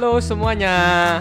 [0.00, 0.76] Halo semuanya.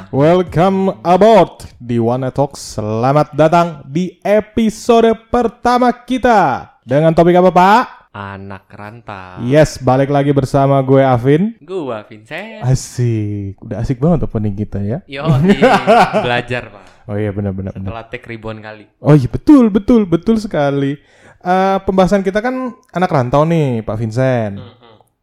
[0.08, 2.56] Welcome aboard di One Talk.
[2.56, 6.64] Selamat datang di episode pertama kita.
[6.88, 7.84] Dengan topik apa, Pak?
[8.16, 9.44] Anak rantau.
[9.44, 11.60] Yes, balik lagi bersama gue Avin.
[11.60, 12.64] Gua Vincent.
[12.64, 15.04] Asik, udah asik banget opening kita ya.
[15.12, 15.28] Yo,
[16.24, 17.12] belajar pak.
[17.12, 17.76] Oh iya benar-benar.
[17.76, 17.84] benar.
[17.84, 18.88] Setelah take ribuan kali.
[19.04, 20.96] Oh iya betul betul betul sekali.
[21.44, 24.80] Eh, pembahasan kita kan anak rantau nih, Pak Vincent.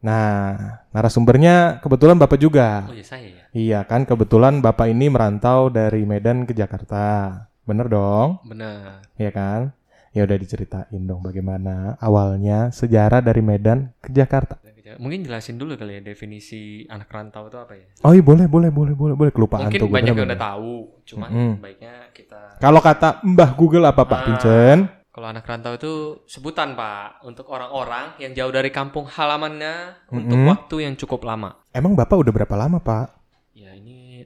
[0.07, 0.55] Nah,
[0.95, 2.87] narasumbernya kebetulan Bapak juga.
[2.87, 3.45] Oh iya saya ya.
[3.57, 7.33] Iya kan, kebetulan Bapak ini merantau dari Medan ke Jakarta.
[7.65, 8.45] Bener dong?
[8.45, 9.01] Bener.
[9.17, 9.73] Iya kan?
[10.13, 14.61] Ya udah diceritain dong bagaimana awalnya sejarah dari Medan ke Jakarta.
[15.01, 17.89] Mungkin jelasin dulu kali ya definisi anak rantau itu apa ya?
[18.05, 20.73] Oh iya boleh boleh boleh boleh boleh kelupaan Mungkin tuh gue banyak yang udah tahu.
[21.09, 21.53] Cuman Mm-mm.
[21.59, 22.61] baiknya kita.
[22.61, 24.79] Kalau kata Mbah Google apa Pak Ah.
[25.17, 25.93] Kalau anak rantau itu
[26.29, 30.53] sebutan pak untuk orang-orang yang jauh dari kampung halamannya untuk Mm-mm.
[30.53, 31.57] waktu yang cukup lama.
[31.73, 33.17] Emang Bapak udah berapa lama Pak?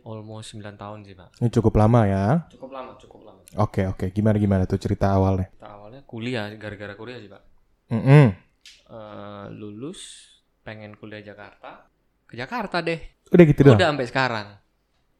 [0.02, 1.28] Almost 9 tahun sih pak.
[1.38, 2.26] Ini cukup lama ya.
[2.48, 3.40] Cukup lama, cukup lama.
[3.56, 5.50] Oke oke, gimana gimana tuh cerita awalnya?
[5.50, 7.42] Kita awalnya kuliah, gara-gara kuliah sih pak.
[7.90, 8.26] Mm-mm.
[8.86, 10.00] Eh, lulus
[10.60, 11.86] pengen kuliah Jakarta
[12.24, 13.74] ke Jakarta deh Udah gitu doang.
[13.74, 14.46] udah sampai sekarang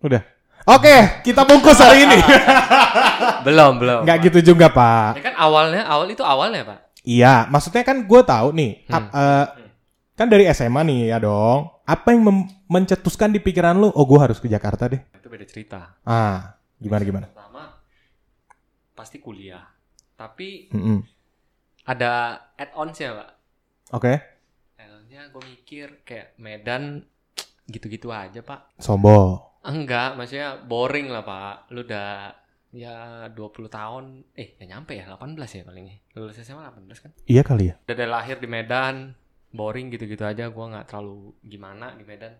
[0.01, 0.23] Udah.
[0.63, 2.19] Oke, kita bungkus hari ini.
[3.47, 5.17] belum belum Nggak gitu juga Pak.
[5.17, 8.95] ya kan awalnya awal itu awalnya pak Iya, maksudnya kan gue tahu nih, Hmm.
[8.95, 9.47] ap- eh,
[10.15, 11.81] kan dari SMA nih ya dong.
[11.83, 13.91] Apa yang mem- mencetuskan di pikiran lu?
[13.91, 15.03] Oh, gue harus ke Jakarta deh.
[15.11, 17.27] itu beda cerita Ah, gimana gimana?
[17.27, 17.77] pertama
[18.93, 19.65] pasti kuliah
[20.15, 21.01] tapi Mm-mm.
[21.85, 23.31] ada add-onsnya pak
[23.91, 24.13] Oke,
[24.77, 27.03] add-onsnya gue mikir kayak Medan
[27.67, 29.41] gitu-gitu aja pak Sombo.
[29.63, 32.33] enggak maksudnya boring lah pak lu udah
[32.71, 32.95] ya
[33.27, 37.65] 20 tahun eh ya nyampe ya 18 ya palingnya lulus SMA 18 kan Iya kali
[37.67, 37.75] ya.
[37.81, 39.11] udah dari lahir di Medan
[39.51, 42.31] boring gitu-gitu aja gua nggak terlalu gimana di Medan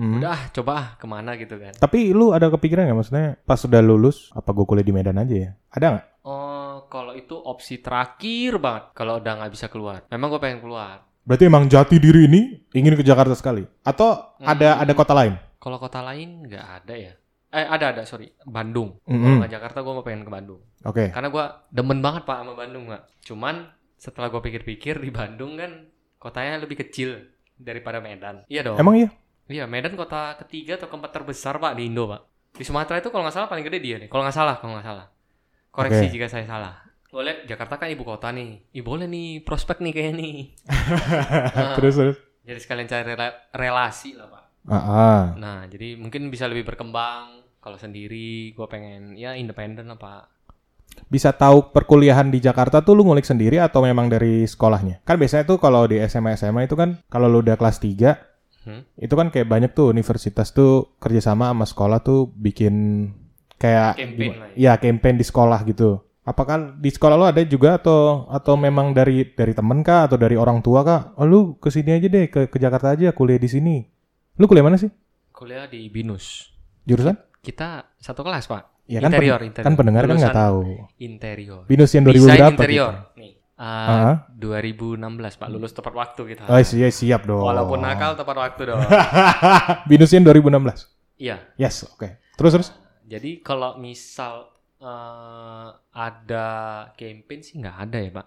[0.00, 0.16] Hmm.
[0.16, 3.60] udah ah, coba ah ke mana gitu kan Tapi lu ada kepikiran nggak maksudnya pas
[3.60, 5.50] sudah lulus apa gue kuliah di Medan aja ya?
[5.68, 6.06] Ada nggak?
[6.22, 11.04] oh kalau itu opsi terakhir banget kalau udah nggak bisa keluar memang gue pengen keluar
[11.20, 12.40] Berarti emang jati diri ini
[12.72, 13.62] ingin ke Jakarta sekali?
[13.84, 14.08] Atau
[14.40, 14.82] ada Hmm.
[14.82, 15.36] ada kota lain?
[15.60, 17.12] kalau kota lain nggak ada ya
[17.50, 19.38] eh ada ada sorry Bandung kalau Mm-mm.
[19.38, 21.12] nggak Jakarta gue mau pengen ke Bandung Oke.
[21.12, 25.92] karena gua demen banget pak sama Bandung pak cuman setelah gue pikir-pikir di Bandung kan
[26.16, 29.12] kotanya lebih kecil daripada Medan iya dong Emang iya?
[29.50, 32.22] Iya, Medan kota ketiga atau keempat terbesar pak di Indo pak.
[32.54, 34.06] Di Sumatera itu kalau nggak salah paling gede dia nih.
[34.06, 35.06] Kalau nggak salah, kalau nggak salah.
[35.74, 36.14] Koreksi Oke.
[36.14, 36.74] jika saya salah.
[37.10, 38.70] Lihat Jakarta kan ibu kota nih.
[38.70, 40.36] Ih boleh nih prospek nih kayaknya nih.
[41.58, 42.16] Nah, terus terus.
[42.46, 44.44] Jadi sekalian cari rela- relasi lah pak.
[44.70, 45.20] Ah, ah.
[45.34, 47.42] Nah jadi mungkin bisa lebih berkembang.
[47.60, 50.22] Kalau sendiri, gue pengen ya independen lah pak.
[51.10, 55.02] Bisa tahu perkuliahan di Jakarta tuh lu ngulik sendiri atau memang dari sekolahnya?
[55.02, 58.29] Kan biasanya tuh kalau di SMA SMA itu kan kalau lu udah kelas 3
[58.70, 58.82] Hmm?
[58.94, 63.08] itu kan kayak banyak tuh universitas tuh kerjasama sama sekolah tuh bikin
[63.58, 64.72] kayak Campaign lah ya.
[64.72, 65.98] ya campaign di sekolah gitu.
[66.20, 70.38] Apakah di sekolah lu ada juga atau atau memang dari dari temen kah atau dari
[70.38, 71.00] orang tua kah?
[71.18, 73.76] Oh lu ke sini aja deh ke, ke Jakarta aja kuliah di sini.
[74.38, 74.88] Lu kuliah mana sih?
[75.32, 76.54] Kuliah di Binus.
[76.86, 77.16] Jurusan?
[77.40, 78.84] Kita satu kelas pak.
[78.84, 79.66] Ya kan, interior, pen- interior.
[79.70, 80.60] kan pendengar kan nggak tahu.
[80.98, 81.62] Interior.
[81.66, 82.90] Binus yang 2000 Desain berapa interior.
[82.92, 83.09] gitu?
[83.60, 84.96] Uh, 2016
[85.36, 86.48] Pak, lulus tepat waktu kita.
[86.48, 87.44] Oh iya siap dong.
[87.44, 88.80] Walaupun nakal tepat waktu dong.
[89.84, 90.88] Binus yang 2016.
[91.20, 91.36] iya.
[91.54, 92.08] Yes, oke.
[92.34, 92.68] Terus terus.
[93.04, 94.48] Jadi kalau misal
[94.80, 96.48] eh, ada
[96.96, 98.26] campaign sih nggak ada ya Pak.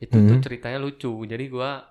[0.00, 0.40] Itu tuh Hmm.
[0.40, 1.12] ceritanya lucu.
[1.28, 1.84] Jadi gua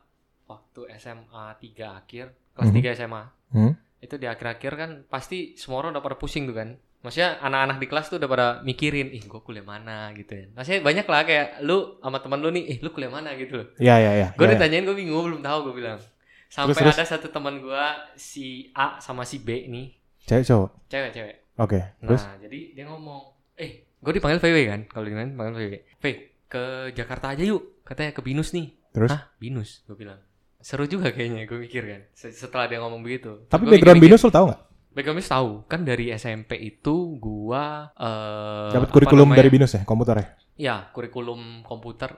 [0.50, 2.76] waktu SMA 3 akhir, kelas Mhm.
[2.76, 3.24] 3 SMA.
[3.54, 3.78] Hmm.
[4.00, 6.74] Itu di akhir-akhir kan pasti semua orang udah pada pusing tuh kan.
[7.08, 10.46] Maksudnya anak-anak di kelas tuh udah pada mikirin, ih gue kuliah mana gitu ya.
[10.52, 13.68] Maksudnya banyak lah kayak lu sama teman lu nih, ih lu kuliah mana gitu loh.
[13.78, 14.28] Iya iya iya.
[14.34, 14.60] Gue Iya, iya.
[14.60, 16.00] ditanyain gue bingung belum tahu gue bilang.
[16.48, 16.96] Sampai Terus, terus?
[16.98, 17.84] ada satu teman gue
[18.14, 20.70] si A sama si B nih Cewek cowok.
[20.88, 21.36] cewek-cewek.
[21.58, 21.80] Oke.
[21.98, 23.22] Terus Nah jadi dia ngomong,
[23.56, 25.74] eh gue dipanggil VW kan kalau mana panggil VW.
[25.98, 26.04] V
[26.46, 28.76] ke Jakarta aja yuk katanya ke Binus nih.
[28.92, 29.12] terus.
[29.12, 29.84] Hah Binus?
[29.84, 30.20] Gue bilang.
[30.58, 33.46] Seru juga kayaknya gue mikir kan Se- setelah dia ngomong begitu.
[33.46, 34.62] Tapi Gua background Binus lu tahu nggak?
[34.98, 40.16] Background tahu kan dari SMP itu gua eh Dapat apa kurikulum dari Binus ya, komputer
[40.18, 40.26] ya?
[40.58, 42.18] Ya kurikulum komputer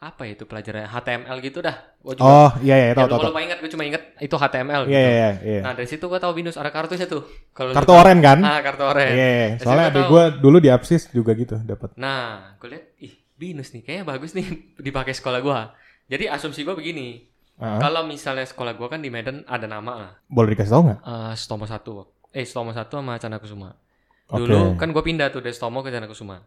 [0.00, 1.76] apa ya itu pelajarannya HTML gitu dah.
[2.00, 3.28] Gua juga Oh iya iya ya, tahu lupa tahu.
[3.32, 4.96] lupa ingat gue cuma ingat itu HTML Iya gitu.
[4.96, 5.60] iya iya, iya.
[5.64, 7.24] Nah dari situ gue tahu Binus ada kartunya tuh.
[7.52, 8.38] Kalau Kartu oren kan?
[8.40, 9.12] Ah kartu oren.
[9.12, 9.28] Iya.
[9.28, 9.48] iya.
[9.56, 11.96] Dari Soalnya adik gua dulu di Apsis juga gitu dapat.
[11.96, 14.44] Nah gue lihat ih Binus nih kayaknya bagus nih
[14.88, 15.72] dipakai sekolah gua.
[16.04, 17.29] Jadi asumsi gua begini.
[17.60, 20.12] Ah, Kalau misalnya sekolah gua kan di Medan ada nama lah.
[20.26, 20.98] Boleh dikasih tahu nggak?
[21.04, 21.76] Eh, Stomo 1.
[22.32, 23.76] Eh Stomo 1 sama Canakusuma.
[24.30, 24.46] Oke.
[24.46, 26.40] Dulu kan gue pindah tuh dari Stomo ke Canakusuma.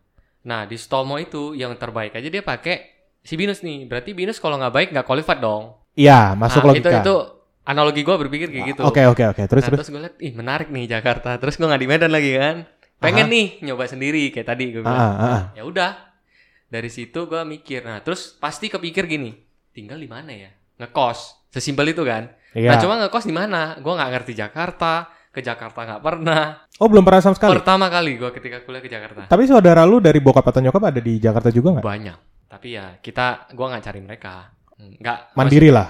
[0.47, 2.75] Nah di Stomo itu yang terbaik aja dia pakai
[3.21, 3.85] si Binus nih.
[3.85, 5.77] Berarti Binus kalau nggak baik nggak qualified dong.
[5.93, 6.89] Iya, masuk Nah, logika.
[6.89, 7.15] Itu itu
[7.63, 8.81] analogi gue berpikir kayak gitu.
[8.81, 9.43] Oke oke oke.
[9.45, 9.79] Terus nah, terus.
[9.85, 11.35] terus gue liat, ih menarik nih Jakarta.
[11.43, 12.65] Terus gue nggak di Medan lagi kan.
[12.97, 13.33] Pengen Aha.
[13.35, 14.95] nih nyoba sendiri kayak tadi gue bilang.
[14.95, 15.41] ah, ah.
[15.53, 15.91] Ya udah.
[16.71, 17.83] Dari situ gue mikir.
[17.83, 19.35] Nah terus pasti kepikir gini.
[19.75, 20.49] Tinggal di mana ya?
[20.79, 21.49] Ngekos.
[21.53, 22.33] Sesimpel itu kan.
[22.53, 22.73] Iya.
[22.73, 23.77] Nah cuma ngekos di mana?
[23.81, 25.09] Gue nggak ngerti Jakarta.
[25.33, 26.61] Ke Jakarta nggak pernah.
[26.77, 27.57] Oh belum pernah sama sekali.
[27.57, 29.25] Pertama kali gue ketika kuliah ke Jakarta.
[29.25, 31.85] Tapi saudara lu dari bokap atau nyokap ada di Jakarta juga nggak?
[31.85, 32.17] Banyak.
[32.53, 34.53] Tapi ya kita, gue nggak cari mereka.
[34.77, 35.33] Nggak.
[35.33, 35.89] Mandiri lah.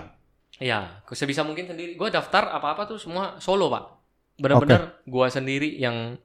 [0.64, 2.00] Iya, sebisa mungkin sendiri.
[2.00, 3.84] Gue daftar apa-apa tuh semua solo pak.
[4.40, 6.16] Bener-bener gue sendiri yang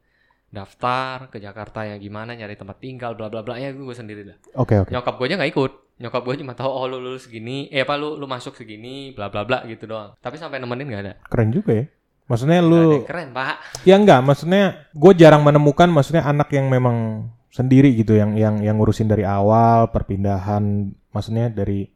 [0.49, 4.39] daftar ke Jakarta ya gimana nyari tempat tinggal bla bla bla ya gue sendiri lah.
[4.55, 4.95] Oke oke.
[4.95, 5.73] Nyokap gue aja nggak ikut.
[5.99, 9.27] Nyokap gue cuma tahu oh lu lulus segini, eh apa lu lu masuk segini, bla
[9.31, 10.15] bla bla gitu doang.
[10.23, 11.15] Tapi sampai nemenin nggak ada.
[11.27, 11.85] Keren juga ya.
[12.29, 13.57] Maksudnya ada lu keren pak.
[13.89, 18.77] ya enggak, maksudnya gue jarang menemukan maksudnya anak yang memang sendiri gitu yang yang yang
[18.77, 21.89] ngurusin dari awal perpindahan maksudnya dari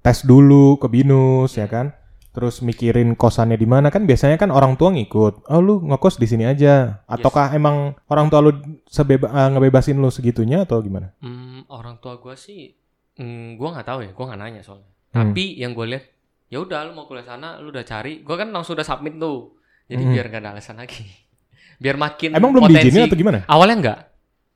[0.00, 1.92] tes dulu ke binus ya kan.
[2.34, 5.46] Terus mikirin kosannya di mana kan biasanya kan orang tua ngikut.
[5.46, 6.98] Oh lu ngekos di sini aja.
[7.06, 8.58] Ataukah emang orang tua lu
[8.90, 11.14] sebeba eh, ngebebasin lu segitunya atau gimana?
[11.22, 12.74] Hmm, orang tua gue sih,
[13.16, 14.90] hmm, gue nggak tahu ya, gue nggak nanya soalnya.
[15.10, 15.30] Hmm.
[15.30, 16.04] Tapi yang gue lihat,
[16.48, 18.20] ya udah lu mau kuliah sana, lu udah cari.
[18.20, 19.54] Gue kan langsung udah submit tuh.
[19.84, 20.12] Jadi Hmm.
[20.12, 21.04] biar gak ada alasan lagi.
[21.82, 22.88] biar makin Emang belum potensi.
[22.88, 23.38] diizinin atau gimana?
[23.44, 23.98] Awalnya enggak.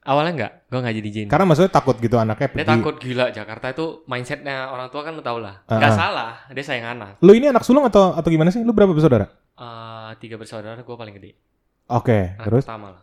[0.01, 0.53] Awalnya enggak.
[0.67, 1.27] Gue nggak jadi izin.
[1.29, 2.71] Karena maksudnya takut gitu anaknya Dia pergi.
[2.71, 5.61] takut gila Jakarta itu mindsetnya orang tua kan lu tau lah.
[5.65, 5.99] Ah, Nggak ah.
[5.99, 7.21] salah, dia sayang anak.
[7.21, 8.65] Lu ini anak sulung atau atau gimana sih?
[8.65, 9.29] Lu berapa bersaudara?
[9.53, 11.37] Eh, tiga bersaudara, gue paling gede.
[11.89, 13.03] Oke, Anak terus pertama lah.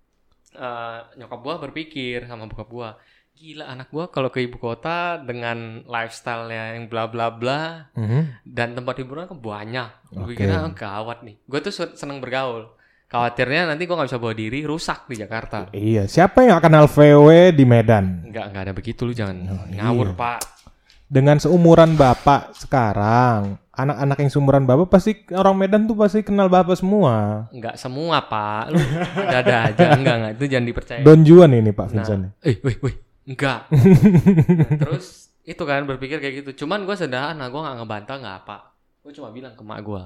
[0.52, 2.90] Eh, nyokap gue berpikir sama bokap gue,
[3.36, 8.48] gila anak gue kalau ke ibu kota dengan lifestyle-nya yang bla bla bla Mhm.
[8.48, 9.90] dan tempat hiburan kan banyak.
[10.10, 10.36] Gue Oke.
[10.38, 11.36] kira "Ah, gawat nih.
[11.44, 12.72] Gue tuh seneng bergaul.
[13.06, 15.70] Khawatirnya nanti gue nggak bisa bawa diri rusak di Jakarta.
[15.70, 18.26] Iya, siapa yang akan LVW di Medan?
[18.26, 20.18] Enggak, enggak ada begitu lu jangan Oh, ngawur, iya.
[20.18, 20.40] Pak.
[21.06, 26.74] Dengan seumuran Bapak sekarang, anak-anak yang seumuran Bapak pasti orang Medan tuh pasti kenal Bapak
[26.74, 27.46] semua.
[27.52, 28.64] Enggak semua, Pak.
[28.74, 28.80] Lu
[29.44, 29.94] ada aja.
[29.94, 30.32] Enggak, enggak.
[30.34, 31.00] Itu jangan dipercaya.
[31.04, 32.24] Don Juan ini Pak Nah, Vincent.
[32.42, 32.96] eh, wih, wih.
[33.26, 33.70] Enggak.
[33.70, 36.66] Nah, terus itu kan berpikir kayak gitu.
[36.66, 38.58] Cuman gue sederhana, gue nggak ngebantah nggak apa.
[39.02, 40.04] Gue cuma bilang ke mak gue,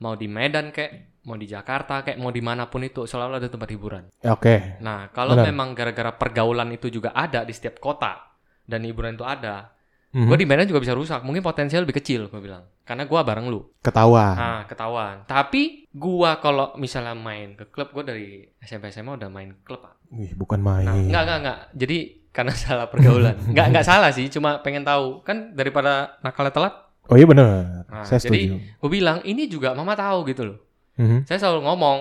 [0.00, 3.48] mau di Medan kayak, mau di Jakarta kayak, mau di mana pun itu selalu ada
[3.48, 4.04] tempat hiburan.
[4.28, 4.80] Oke.
[4.80, 5.48] Nah, kalau Benar.
[5.48, 9.72] memang gara-gara pergaulan itu juga ada di setiap kota dan hiburan itu ada,
[10.16, 10.32] Mhm.
[10.32, 11.20] gue di Medan juga bisa rusak.
[11.20, 12.64] Mungkin potensial lebih kecil, gue bilang.
[12.88, 13.68] Karena gue bareng lu.
[13.84, 14.26] Ketawa.
[14.32, 15.28] Nah, ketahuan.
[15.28, 18.28] Tapi gua kalau misalnya main ke klub, gue dari
[18.62, 19.82] SMP SMA udah main klub.
[19.84, 20.08] Pak.
[20.14, 20.86] Wih, bukan main.
[20.86, 21.58] Nah, enggak, enggak, enggak.
[21.74, 21.98] Jadi
[22.36, 23.32] karena salah pergaulan.
[23.50, 25.24] enggak, enggak salah sih, cuma pengen tahu.
[25.24, 26.74] Kan daripada nakalnya telat,
[27.06, 27.86] Oh iya benar.
[27.86, 28.54] Nah, Saya jadi- setuju.
[28.76, 30.58] gue bilang ini juga mama tahu gitu loh.
[30.98, 31.22] Mhm.
[31.24, 31.98] Saya selalu ngomong,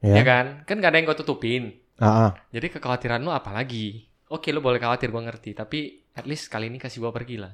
[0.00, 0.16] Ya.
[0.16, 0.64] ya kan?
[0.64, 1.76] Kan gak ada yang kau tutupin.
[1.94, 2.32] Ah.
[2.48, 4.08] Jadi kekhawatiran lu apa lagi?
[4.26, 5.52] Oke, lu boleh khawatir, gue ngerti.
[5.52, 5.78] Tapi
[6.10, 7.52] at least kali ini kasih gua pergi lah.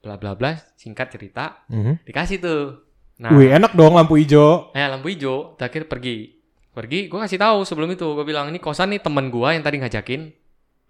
[0.00, 2.00] Bla bla bla, singkat cerita, Mhm.
[2.02, 2.80] dikasih tuh.
[3.20, 4.72] Nah, Wih, enak dong lampu hijau.
[4.72, 6.32] eh lampu hijau, terakhir pergi.
[6.72, 8.08] Pergi, gue kasih tahu sebelum itu.
[8.08, 10.32] Gue bilang, ini kosan nih temen gua yang tadi ngajakin.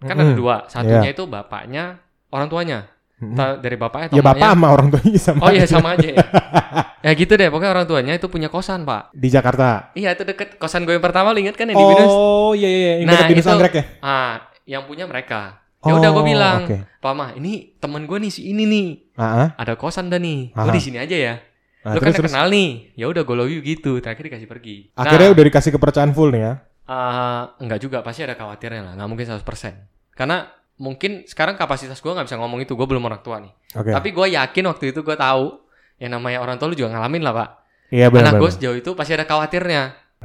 [0.03, 0.37] Kan ada Mhm.
[0.37, 0.55] dua.
[0.67, 1.97] Satunya itu bapaknya,
[2.29, 2.79] orang tuanya.
[3.23, 5.39] Ta- dari bapaknya atau Ya bapak sama orang tuanya sama.
[5.39, 6.19] Oh iya sama aja ya.
[7.05, 9.15] ya gitu deh, pokoknya orang tuanya itu punya kosan, Pak.
[9.15, 9.95] Di Jakarta.
[9.95, 12.03] Iya, itu deket kosan gue yang pertama, lu inget kan yang di Binus?
[12.05, 13.83] Oh iya iya, yang Nah, Binus itu- Anggrek ya.
[13.99, 14.33] Ah,
[14.65, 15.63] yang punya mereka.
[15.81, 16.79] Ya udah gue Oh, bilang, Oke.
[16.97, 18.87] Pak Mah, ini temen gue nih si ini nih.
[19.15, 19.51] Ah.
[19.55, 20.51] Ada kosan dah nih.
[20.51, 20.63] Aha.
[20.63, 21.35] Lu di sini aja ya.
[21.83, 22.31] Nah, lu kan terus, udah terus.
[22.31, 22.69] kenal nih.
[22.93, 23.99] Ya udah gue love you gitu.
[23.99, 24.91] Terakhir dikasih pergi.
[24.93, 26.53] Akhirnya Nah, udah dikasih kepercayaan full nih ya.
[26.83, 28.93] eh, enggak juga, pasti ada khawatirnya lah.
[28.95, 29.75] Nggak mungkin 100%.
[30.13, 32.73] Karena mungkin sekarang kapasitas gue nggak bisa ngomong itu.
[32.73, 33.53] Gue belum orang tua nih.
[33.77, 33.91] Oke.
[33.91, 35.59] Tapi gue yakin waktu itu gue tahu.
[36.01, 37.49] Yang namanya orang tua lu juga ngalamin lah, Pak.
[37.93, 38.33] Iya benar.
[38.33, 39.83] Anak gue sejauh itu pasti ada khawatirnya.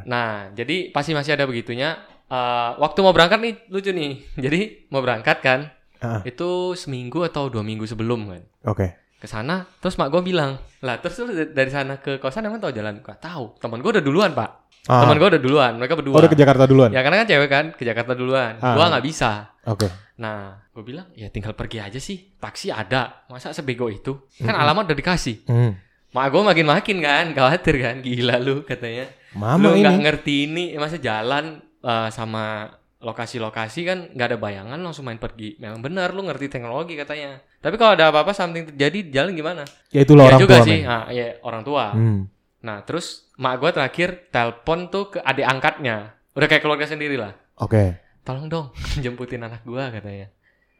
[0.09, 1.99] Nah, jadi pasti masih ada begitunya.
[2.28, 4.21] Eh, waktu mau berangkat nih lucu nih.
[4.45, 4.61] Jadi
[4.92, 5.61] mau berangkat kan,
[5.99, 8.87] Ah, itu seminggu atau dua minggu sebelum kan Oke.
[9.18, 9.66] ke sana.
[9.83, 13.02] Terus mak gue bilang, lah terus lu dari sana ke kosan emang tahu jalan?
[13.02, 13.59] Gak tahu.
[13.59, 14.71] Teman gue udah duluan pak.
[14.87, 15.02] Ah.
[15.02, 15.73] Teman gue udah duluan.
[15.75, 16.14] Mereka berdua.
[16.14, 16.95] Oh, udah ke Jakarta duluan.
[16.95, 18.62] Ya karena kan cewek kan ke Jakarta duluan.
[18.62, 18.78] Ah.
[18.78, 19.50] Gua nggak bisa.
[19.69, 19.89] Oke.
[20.19, 22.33] Nah, gue bilang ya tinggal pergi aja sih.
[22.41, 23.29] Taksi ada.
[23.29, 24.17] Masa sebego itu?
[24.41, 24.65] Kan Mm-mm.
[24.65, 25.45] alamat udah dikasih.
[25.45, 25.77] Hmm.
[26.09, 29.13] Mak gue makin-makin kan, khawatir kan, gila lu katanya.
[29.37, 34.81] Mama lu nggak ngerti ini, eh, masa jalan eh, sama lokasi-lokasi kan nggak ada bayangan
[34.81, 35.61] langsung main pergi.
[35.63, 37.39] Memang benar lu ngerti teknologi katanya.
[37.61, 39.63] Tapi kalau ada apa-apa something terjadi di jalan gimana?
[39.95, 40.67] Ya itulah ya orang juga tua.
[40.67, 40.91] sih, men.
[40.91, 41.85] ah, ya orang tua.
[41.95, 42.21] Hmm.
[42.65, 47.37] Nah terus mak gue terakhir telepon tuh ke adik angkatnya, udah kayak keluarga sendiri lah.
[47.61, 48.08] Oke.
[48.28, 48.66] Tolong dong
[49.04, 50.28] jemputin anak gue katanya.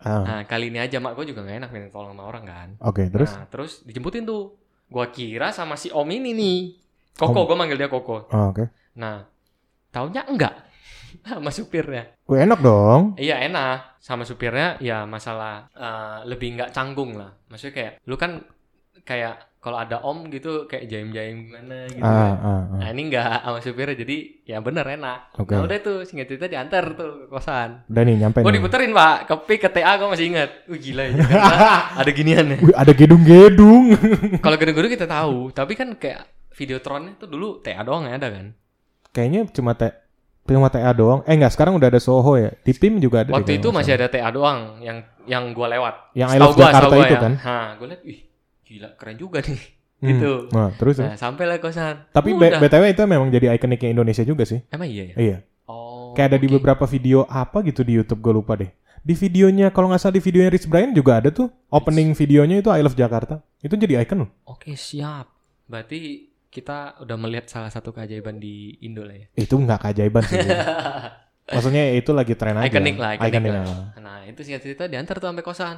[0.05, 2.69] Ah, Nah kali ini aja mak gue juga nggak enak minta tolong sama orang kan.
[2.85, 3.33] Oke, terus?
[3.33, 4.53] Nah terus dijemputin tuh.
[4.89, 6.59] Gua kira sama si om ini nih.
[7.17, 8.29] Koko, gue manggil dia Koko.
[8.33, 8.73] Oh, Oke.
[8.97, 9.21] Nah,
[9.93, 10.55] taunya enggak
[11.29, 12.13] sama supirnya.
[12.29, 13.17] Wih, enak dong.
[13.17, 17.33] Iya enak sama supirnya ya masalah eh, lebih nggak canggung lah.
[17.49, 18.45] Maksudnya kayak lu kan
[19.09, 21.99] kayak kalau ada om gitu kayak jaim-jaim gimana gitu.
[21.99, 22.31] Ah, kan.
[22.39, 22.79] ah, ah.
[22.79, 25.35] Nah ini enggak sama supirnya jadi ya bener enak.
[25.35, 25.51] Oke.
[25.51, 27.83] Nah udah tuh singkat cerita diantar tuh ke kosan.
[27.91, 30.51] Udah nih nyampe Gue diputerin pak, ke P ke TA gue masih ingat.
[30.71, 31.13] Wih gila ya.
[31.19, 31.67] Jakarta
[32.07, 32.59] ada ginian ya.
[32.63, 33.85] Wih, ada gedung-gedung.
[34.47, 36.23] Kalau gedung-gedung kita tahu, tapi kan kayak
[36.55, 38.55] Videotronnya tuh dulu TA doang ya ada kan.
[39.11, 39.91] Kayaknya cuma te
[40.47, 41.27] cuma TA doang.
[41.27, 42.55] Eh enggak, sekarang udah ada Soho ya.
[42.63, 43.35] Di tim juga ada.
[43.35, 46.15] Waktu itu masih ada TA doang yang yang gue lewat.
[46.15, 47.21] Yang I Love Jakarta gua itu ya.
[47.21, 47.33] kan?
[47.43, 48.28] Nah, gue liat, wih
[48.69, 49.61] gila keren juga nih.
[49.99, 50.09] Hmm.
[50.15, 50.33] Gitu.
[50.55, 51.01] Nah, terus.
[51.01, 52.07] Nah, sampai lah kosan.
[52.13, 52.61] Tapi Udah.
[52.61, 54.63] BTW itu memang jadi ikoniknya Indonesia juga sih.
[54.71, 55.17] Emang iya ya?
[55.17, 55.37] Iya.
[55.67, 56.15] Oh.
[56.15, 56.55] Kayak ada di oke.
[56.61, 58.71] beberapa video apa gitu di YouTube gue lupa deh.
[59.03, 62.69] Di videonya kalau nggak salah di videonya Rich Brian juga ada tuh opening videonya itu
[62.71, 63.41] I Love Jakarta.
[63.59, 64.31] Itu jadi icon loh.
[64.47, 65.33] Oke, siap.
[65.67, 69.27] Berarti kita udah melihat salah satu keajaiban di Indo lah ya.
[69.35, 70.39] Itu nggak keajaiban sih.
[71.49, 72.69] Maksudnya ya itu lagi tren aja.
[72.69, 73.65] Ikonik lah, ikonik Ikonik lah.
[73.65, 73.89] lah.
[74.05, 75.77] Nah, itu singkat cerita diantar tuh sampai kosan.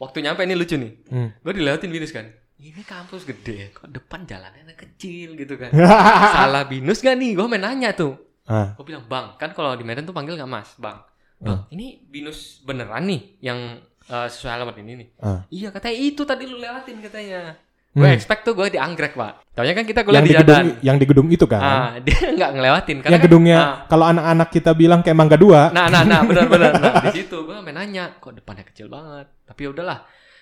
[0.00, 0.92] Waktu nyampe ini lucu nih.
[1.06, 1.28] Hmm.
[1.38, 2.24] Gue dilewatin binus kan.
[2.56, 5.72] Ini kampus gede, kok depan jalannya kecil gitu kan.
[6.36, 7.32] Salah binus gak nih?
[7.32, 8.16] Gue main nanya tuh.
[8.44, 11.00] ah, Gue bilang, bang, kan kalau di Medan tuh panggil nggak mas, bang.
[11.38, 15.08] Bang, ini binus beneran nih yang eh, sesuai alamat ini nih.
[15.20, 15.40] ah.
[15.48, 17.56] Iya, katanya itu tadi lu lewatin katanya.
[17.90, 18.14] Gue Hmm.
[18.14, 19.50] expect tuh gue dianggrek, pak.
[19.50, 21.58] Taunya kan kita kuliah Yang di di gedung yang di gedung itu kan.
[21.58, 22.96] Ah, dia nggak ngelewatin.
[23.02, 25.74] Karena yang kan- gedungnya ah, kalau anak-anak kita bilang kayak Mangga Dua.
[25.74, 26.70] Nah, nah, nah, benar-benar.
[26.78, 29.26] Nah, di situ gue sampai nanya, kok depannya kecil banget.
[29.42, 29.98] Tapi ya udahlah.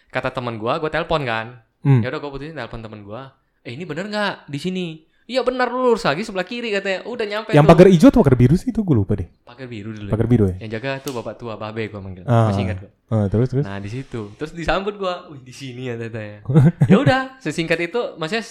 [0.07, 1.47] Kata teman gue, gue telepon kan.
[1.81, 2.01] Hmm.
[2.01, 3.23] Ya udah gue putusin telepon teman gue.
[3.63, 4.87] Eh ini bener nggak di sini?
[5.29, 7.05] Iya benar lu lurus lagi sebelah kiri katanya.
[7.05, 7.73] Udah nyampe Yang tuh.
[7.77, 9.29] pagar hijau atau pagar biru sih itu gue lupa deh.
[9.45, 10.09] pagar biru dulu.
[10.09, 10.57] Pagar biru ya.
[10.65, 12.25] Yang jaga tuh bapak tua babe gue manggil.
[12.25, 12.49] Ah.
[12.49, 12.91] Masih ingat gue.
[13.13, 13.69] Ah, terus terus.
[13.69, 16.41] Nah di situ, terus disambut gue, wih di sini ya katanya.
[16.93, 18.45] ya udah, sesingkat itu, maksudnya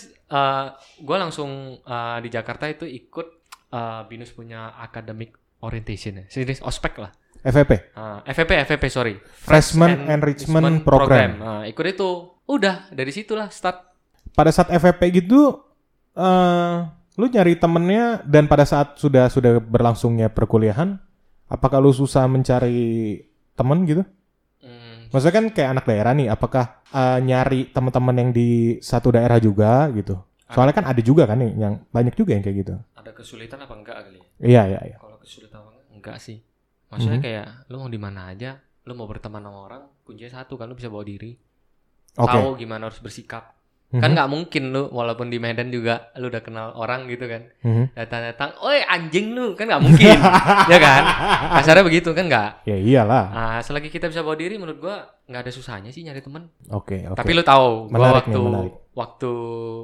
[1.01, 3.27] gue langsung uh, di Jakarta itu ikut
[3.73, 5.33] uh, binus punya academic
[5.65, 7.09] orientation ya, sejenis ospek lah.
[7.41, 7.97] FVP.
[7.97, 9.13] Uh, FVP, FVP sorry.
[9.21, 11.29] Freshman Enrichment Program.
[11.41, 12.37] Nah, ikut itu.
[12.47, 13.81] Udah, dari situlah start.
[14.33, 15.66] Pada saat FVP gitu
[16.17, 16.75] eh
[17.17, 20.97] lu nyari temennya dan pada saat sudah sudah berlangsungnya perkuliahan
[21.49, 23.17] apakah lu susah mencari
[23.53, 24.03] temen gitu?
[24.61, 28.49] Hmm, Maksudnya kan kayak anak daerah nih, apakah eh, nyari teman-teman yang di
[28.81, 30.17] satu daerah juga gitu?
[30.47, 32.73] Soalnya kan ada juga kan nih yang banyak juga yang kayak gitu.
[32.93, 34.19] ada kesulitan apa enggak kali?
[34.19, 34.25] ya?
[34.37, 34.97] Iya iya iya.
[34.99, 35.85] Kalau kesulitan apa enggak?
[35.97, 36.37] Enggak sih.
[36.87, 37.25] Maksudnya Mhm.
[37.25, 38.51] kayak lu mau di mana aja,
[38.85, 41.33] lu mau berteman sama orang, kuncinya satu kan lu bisa bawa diri.
[42.15, 42.29] Oke.
[42.31, 43.56] Tahu gimana harus bersikap.
[43.87, 43.99] Mhm.
[43.99, 47.47] Kan nggak mungkin lu walaupun di Medan juga lu udah kenal orang gitu kan.
[47.61, 47.93] Mhm.
[47.93, 50.11] Datang-datang, "Oi, anjing lu." Kan nggak mungkin.
[50.67, 51.03] ya kan?
[51.55, 52.49] Kasarnya begitu kan nggak?
[52.63, 53.25] Ya iyalah.
[53.29, 56.51] Ah, selagi kita bisa bawa diri menurut gua nggak ada susahnya sih nyari teman.
[56.67, 57.15] Oke oke.
[57.15, 58.73] Tapi lu tahu, gua Menarik nih, waktu menarik.
[58.91, 59.31] waktu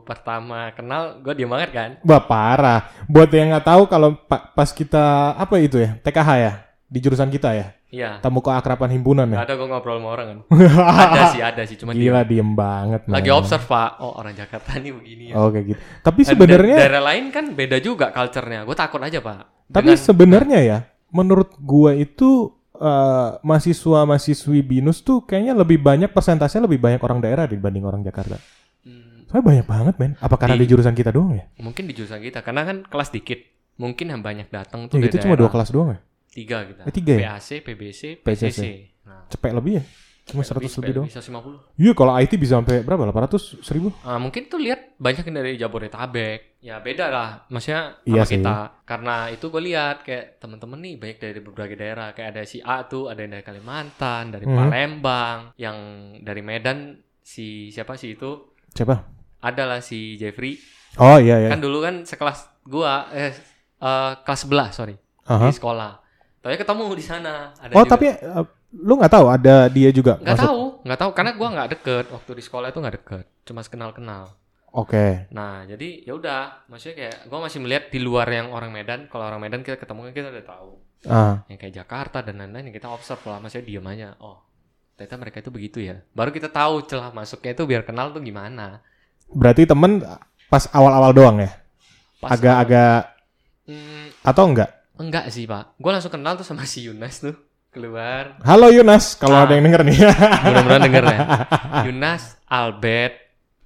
[0.02, 1.90] pertama kenal gua diam banget kan.
[2.02, 2.80] Wah parah.
[3.06, 6.54] Buat yang nggak tahu kalau pa- pas kita apa itu ya TKH ya
[6.86, 8.18] di jurusan kita ya Iya.
[8.20, 9.46] tamu keakraban himpunan ya.
[9.46, 10.40] Ada gua ngobrol sama orang kan.
[11.06, 13.06] ada sih, ada sih, cuma Gila dia diem banget.
[13.06, 13.38] lagi man.
[13.38, 13.90] observe Pak.
[14.02, 15.38] Oh, orang Jakarta nih begini ya.
[15.38, 15.80] Oke gitu.
[16.02, 18.66] Tapi Dan sebenarnya da- daerah lain kan beda juga culture-nya.
[18.66, 19.70] Gue takut aja, Pak.
[19.70, 20.78] Tapi Dengan- sebenarnya ya,
[21.10, 27.46] menurut gua itu eh, mahasiswa-mahasiswi BINUS tuh kayaknya lebih banyak persentasenya lebih banyak orang daerah
[27.46, 28.42] dibanding orang Jakarta.
[28.82, 30.12] Hmm, Soalnya banyak banget, men.
[30.18, 31.46] Apa karena Di- di jurusan kita doang ya?
[31.58, 33.40] mungkin di jurusan kita karena kan kelas dikit.
[33.74, 36.00] Mungkin yang banyak datang tuh Ya, dari itu cuma dua kelas doang ya?
[36.34, 36.82] Tiga kita.
[36.84, 37.20] Eh, tiga ya?
[37.32, 38.44] PAC, PBC, PCC.
[38.50, 38.62] PCC.
[39.06, 39.84] Nah, Cepet lebih ya?
[40.24, 41.08] Cuma 100 lebih doang.
[41.12, 41.76] Bisa 50.
[41.76, 43.04] Iya, kalau IT bisa sampai berapa?
[43.04, 43.92] 800, 1000?
[44.02, 46.64] Ah, mungkin tuh lihat banyak yang dari Jabodetabek.
[46.64, 48.40] Ya beda lah, maksudnya sama Iya sih.
[48.40, 48.56] kita.
[48.88, 52.16] Karena itu gue lihat kayak temen-temen nih banyak dari berbagai daerah.
[52.16, 54.56] Kayak ada si A tuh, ada yang dari Kalimantan, dari Hmm.
[54.58, 55.78] Palembang, yang
[56.24, 58.56] dari Medan si siapa sih itu?
[58.72, 58.96] Siapa?
[59.44, 60.56] Adalah si Jeffrey.
[60.96, 61.50] Oh iya iya.
[61.52, 63.36] Kan dulu kan sekelas gua eh,
[63.78, 64.96] eh, kelas sebelah sorry
[65.28, 65.52] Aha.
[65.52, 66.00] di sekolah.
[66.44, 67.56] Tapi ketemu di sana.
[67.56, 67.92] Ada Oh, juga.
[67.96, 68.44] tapi eh,
[68.76, 70.44] lu nggak tahu ada dia juga nggak masuk?
[70.44, 74.24] tahu, nggak tahu karena gua nggak deket waktu di sekolah itu nggak deket, cuma kenal-kenal.
[74.74, 75.30] Oke.
[75.30, 79.06] Nah, jadi ya udah, maksudnya kayak gua masih melihat di luar yang orang Medan.
[79.08, 80.70] Kalau orang Medan kita ketemu kita udah tahu.
[81.06, 84.10] Ah, Yang kayak Jakarta dan lain-lain yang kita observe lah, maksudnya diem aja.
[84.20, 84.42] Oh,
[84.98, 86.02] ternyata mereka itu begitu ya.
[86.12, 88.82] Baru kita tahu celah masuknya itu biar kenal tuh gimana.
[89.30, 90.02] berarti temen
[90.48, 91.52] pas awal-awal doang ya?
[92.20, 93.14] Agak-agak
[93.64, 94.83] Hmm, atau enggak?
[95.04, 97.36] Enggak sih pak, gua langsung kenal tuh sama si Yunas tuh
[97.70, 98.38] keluar.
[98.42, 99.44] Halo Yunas, kalau Ah.
[99.44, 99.98] ada yang denger nih.
[100.00, 101.18] Mudah-mudahan denger ya.
[101.88, 103.14] Yunas, Albert,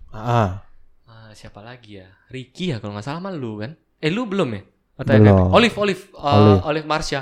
[0.10, 0.63] ah,
[1.03, 2.08] ah, siapa lagi ya?
[2.27, 3.75] Ricky ya kalau nggak salah sama lu kan?
[3.98, 4.62] Eh lu belum ya?
[4.98, 5.27] Atau Belum.
[5.29, 5.53] FFP?
[5.53, 6.62] Olive, Olive, uh, Olive.
[6.65, 7.22] Olive Marsha.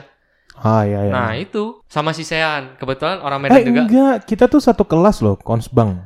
[0.55, 1.11] ah iya iya.
[1.11, 2.79] Nah itu sama si Sean.
[2.79, 3.81] Kebetulan orang eh Medan juga.
[3.83, 5.99] enggak, kita tuh satu kelas loh, konsbang.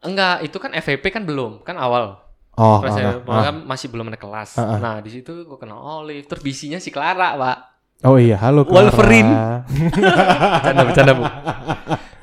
[0.00, 2.18] Enggak, itu kan FVP kan belum, kan awal.
[2.52, 4.60] Oh, Kelas ah, saya- kan masih belum ada kelas.
[4.60, 4.78] Ah, ah.
[4.78, 6.28] Nah di situ gue kenal Olive.
[6.28, 7.58] Terus bisinya si Clara, pak.
[8.04, 8.92] Oh iya, halo Clara.
[8.92, 9.32] Wolverine.
[10.60, 11.24] Bercanda, bercanda, Bu.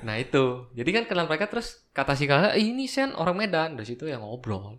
[0.05, 3.73] Nah itu, jadi kan kenal mereka terus kata si Clara, "Eh, ini Sen orang Medan.
[3.73, 4.77] Dari situ yang ngobrol.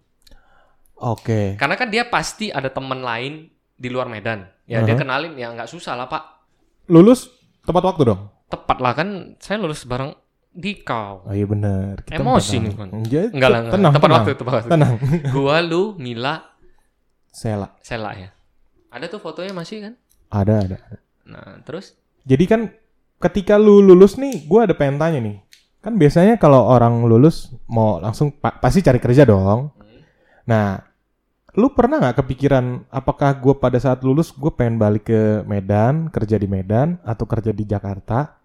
[1.00, 1.57] Oke.
[1.57, 4.45] Karena kan dia pasti ada teman lain di luar Medan.
[4.69, 6.47] Ya dia kenalin, ya nggak susah lah Pak.
[6.92, 7.26] Lulus
[7.64, 8.28] tepat waktu dong.
[8.47, 9.09] Tepat lah kan,
[9.40, 10.12] saya lulus bareng
[10.50, 11.23] di kau.
[11.25, 12.02] Oh iya benar.
[12.11, 12.88] Emosi nih, kan.
[12.90, 13.75] Enggak lah, enggak.
[13.78, 14.71] tenang, tepat tenang, waktu, tepat waktu.
[14.71, 14.92] Tenang.
[15.35, 16.42] Gua, lu, Mila,
[17.30, 17.78] Sela.
[17.80, 18.28] Sela ya.
[18.90, 19.95] Ada tuh fotonya masih kan?
[20.30, 20.76] Ada, ada.
[21.26, 21.95] Nah, terus
[22.26, 22.61] Jadi kan
[23.23, 25.40] ketika lu lulus nih, gua ada pengen tanya nih.
[25.80, 29.73] Kan biasanya kalau orang lulus mau langsung pa- pasti cari kerja dong.
[30.45, 30.76] Nah,
[31.57, 36.37] lu pernah nggak kepikiran apakah gue pada saat lulus gue pengen balik ke Medan, kerja
[36.37, 38.39] di Medan atau kerja di Jakarta?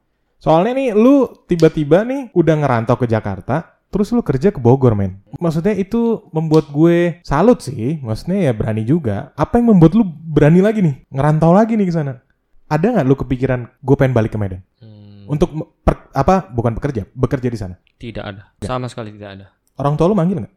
[0.45, 5.25] Soalnya nih lu tiba-tiba nih udah ngerantau ke Jakarta, terus lu kerja ke Bogor, men.
[5.41, 7.97] Maksudnya itu membuat gue salut sih.
[7.97, 9.33] Maksudnya ya berani juga.
[9.33, 12.21] Apa yang membuat lu berani lagi nih, ngerantau lagi nih ke sana?
[12.69, 15.49] Ada nggak lu kepikiran gue pengen balik ke Medan hmm, untuk
[15.81, 16.45] per- apa?
[16.49, 17.75] Bukan bekerja, bekerja di sana.
[17.97, 18.41] tidak ada.
[18.61, 19.45] Sama sekali tidak ada.
[19.81, 20.53] Orang tua lu manggil nggak?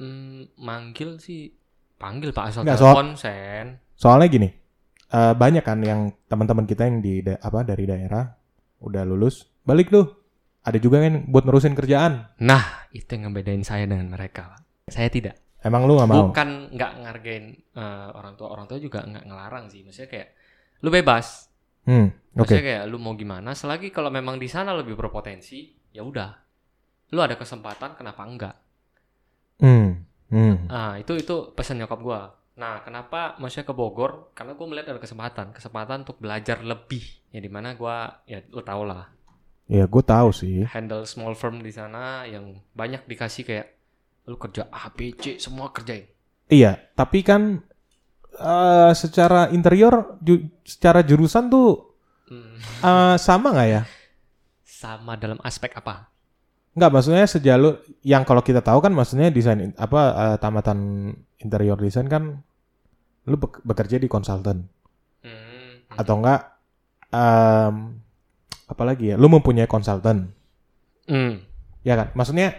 [0.00, 1.48] Hmm, manggil sih
[1.96, 3.66] panggil Pak asal Nggak, telepon sen.
[3.96, 4.48] Soalnya gini,
[5.08, 8.24] eh, banyak kan yang teman-teman kita yang di da- apa dari daerah
[8.84, 10.12] udah lulus, balik tuh.
[10.64, 12.40] Ada juga kan buat nerusin kerjaan.
[12.40, 14.56] Nah, itu yang ngebedain saya dengan mereka.
[14.56, 14.60] Pak.
[14.88, 15.36] Saya tidak.
[15.60, 16.28] Emang lu nggak mau?
[16.32, 18.48] Bukan nggak ngargain eh, orang tua.
[18.52, 19.84] Orang tua juga nggak ngelarang sih.
[19.84, 20.28] Maksudnya kayak
[20.84, 21.48] lu bebas.
[21.84, 22.44] Hmm, oke.
[22.44, 23.52] Maksudnya kayak lu mau gimana.
[23.52, 26.32] Selagi kalau memang di sana lebih berpotensi, ya udah.
[27.12, 28.56] Lu ada kesempatan, kenapa enggak?
[29.60, 30.00] Hmm,
[30.32, 30.68] hmm.
[30.72, 32.32] Ah, itu itu pesan nyokap gua.
[32.54, 34.30] Nah, kenapa maksudnya ke Bogor?
[34.36, 37.02] Karena gua melihat ada kesempatan, kesempatan untuk belajar lebih.
[37.34, 39.10] Ya di mana gua, ya lu tau lah,
[39.66, 40.68] Ya gue tahu sih.
[40.72, 43.66] handle small firm di sana yang banyak dikasih kayak
[44.28, 46.04] lu kerja A, B, C, semua kerjain.
[46.48, 47.64] Iya, tapi kan
[48.38, 51.68] eh, secara interior, ju- secara jurusan tuh
[52.28, 53.82] Hmm, eh, sama nggak ya?
[54.80, 56.08] sama dalam aspek apa?
[56.74, 60.78] Nggak, maksudnya sejalur yang kalau kita tahu kan maksudnya desain in- apa eh, tamatan
[61.38, 62.42] interior desain kan
[63.24, 64.66] lu bek- bekerja di konsultan
[65.24, 66.40] Hmm, atau enggak
[67.08, 67.96] em,
[68.66, 70.28] apalagi ya lu mempunyai konsultan
[71.06, 71.34] hmm,
[71.80, 72.52] ya kan maksudnya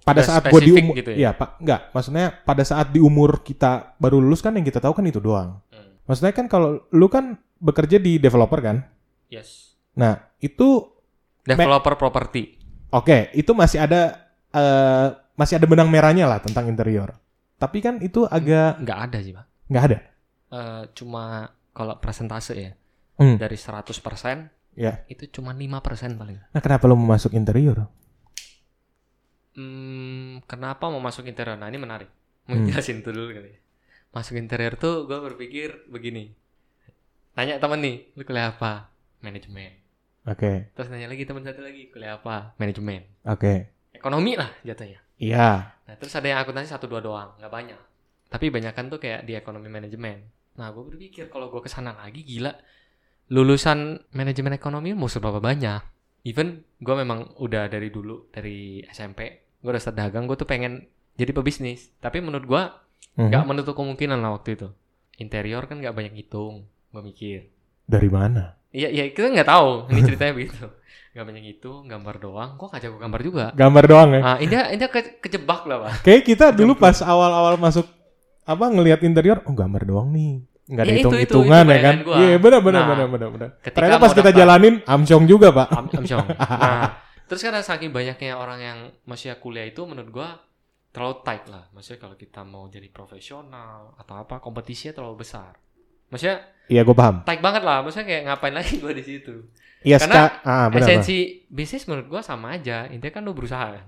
[0.00, 1.16] pada Udah saat gue di umur gitu ya?
[1.16, 4.90] iya pak enggak maksudnya pada saat di umur kita baru lulus kan yang kita tahu
[4.92, 6.02] kan itu doang hmm.
[6.02, 8.76] maksudnya kan kalau lu kan bekerja di developer kan
[9.28, 9.78] Yes.
[9.92, 10.90] nah itu
[11.40, 12.59] Developer property.
[12.90, 17.14] Oke itu masih ada eh, masih ada benang merahnya lah tentang interior
[17.56, 19.46] tapi kan itu agak Nggak ada sih, Pak.
[19.68, 19.98] nggak ada
[20.50, 22.72] Eh, cuma kalau presentase ya,
[23.14, 23.38] Hmm.
[23.38, 26.42] dari 100% ya itu cuma 5% paling.
[26.50, 27.86] nah kenapa lu mau masuk interior
[29.50, 31.58] Hmm, kenapa mau masuk interior?
[31.58, 32.06] Nah ini menarik.
[32.46, 32.70] Mau Hmm.
[32.70, 33.50] jelasin itu dulu kali.
[33.50, 33.58] ya.
[34.10, 36.34] Masuk interior tuh gue berpikir begini.
[37.34, 38.94] Nanya temen nih, lu kuliah apa?
[39.20, 39.74] Manajemen.
[40.24, 42.52] Oke Terus nanya lagi teman satu lagi, kuliah apa?
[42.56, 43.04] Manajemen.
[43.22, 43.54] oke
[43.90, 45.00] Ekonomi lah jatuhnya.
[45.16, 47.80] iya Nah terus ada yang akuntansi satu dua doang, nggak banyak.
[48.26, 50.22] Tapi banyakan tuh kayak di ekonomi manajemen.
[50.54, 52.54] Nah gue berpikir kalau gue ke sana lagi gila,
[53.28, 53.78] lulusan
[54.10, 55.82] manajemen ekonomi mau seberapa banyak?
[56.22, 59.20] Even gue memang udah dari dulu dari SMP,
[59.56, 61.90] gue udah start dagang, gue tuh pengen jadi pebisnis.
[61.98, 62.62] Tapi menurut gue
[63.16, 63.28] Mhm.
[63.28, 64.68] nggak menutup kemungkinan lah waktu itu.
[65.16, 67.40] Interior kan nggak banyak hitung, gue mikir.
[67.82, 69.70] dari mana Iya, iya kita nggak tahu.
[69.90, 70.64] Ini ceritanya begitu.
[71.10, 72.50] Nggak banyak hitung, gambar doang.
[72.54, 73.44] Gue nggak jago gambar juga.
[73.52, 76.06] gambar doang ya Ah, ini ini ke, kejebak lah pak.
[76.06, 77.82] Kayak kita dulu pas awal-awal masuk
[78.46, 80.46] apa ngelihat interior, oh gambar doang nih.
[80.70, 81.94] Nggak ada Ya, itu, itu, hitung-hitungan itu ya kan?
[82.06, 82.16] gua.
[82.16, 83.48] Iya benar benar Nah, benar benar benar.
[83.60, 85.66] Ternyata pas kita daftar- jalanin amsyong juga pak.
[85.74, 86.26] Am Amsyong.
[86.62, 86.86] Nah,
[87.26, 90.38] terus karena saking banyaknya orang yang masih kuliah itu menurut gua
[90.90, 91.66] terlalu tight lah.
[91.70, 95.58] Maksudnya kalau kita mau jadi profesional atau apa kompetisinya terlalu besar.
[96.10, 97.22] Maksudnya Iya gue paham.
[97.24, 97.82] tight banget lah.
[97.82, 99.34] Maksudnya kayak ngapain lagi gua di situ.
[99.80, 100.86] Iya Karena ska- ah, benar.
[100.86, 101.16] Esensi
[101.48, 102.86] bisnis menurut gua sama aja.
[102.86, 103.86] Intinya kan lu berusaha kan.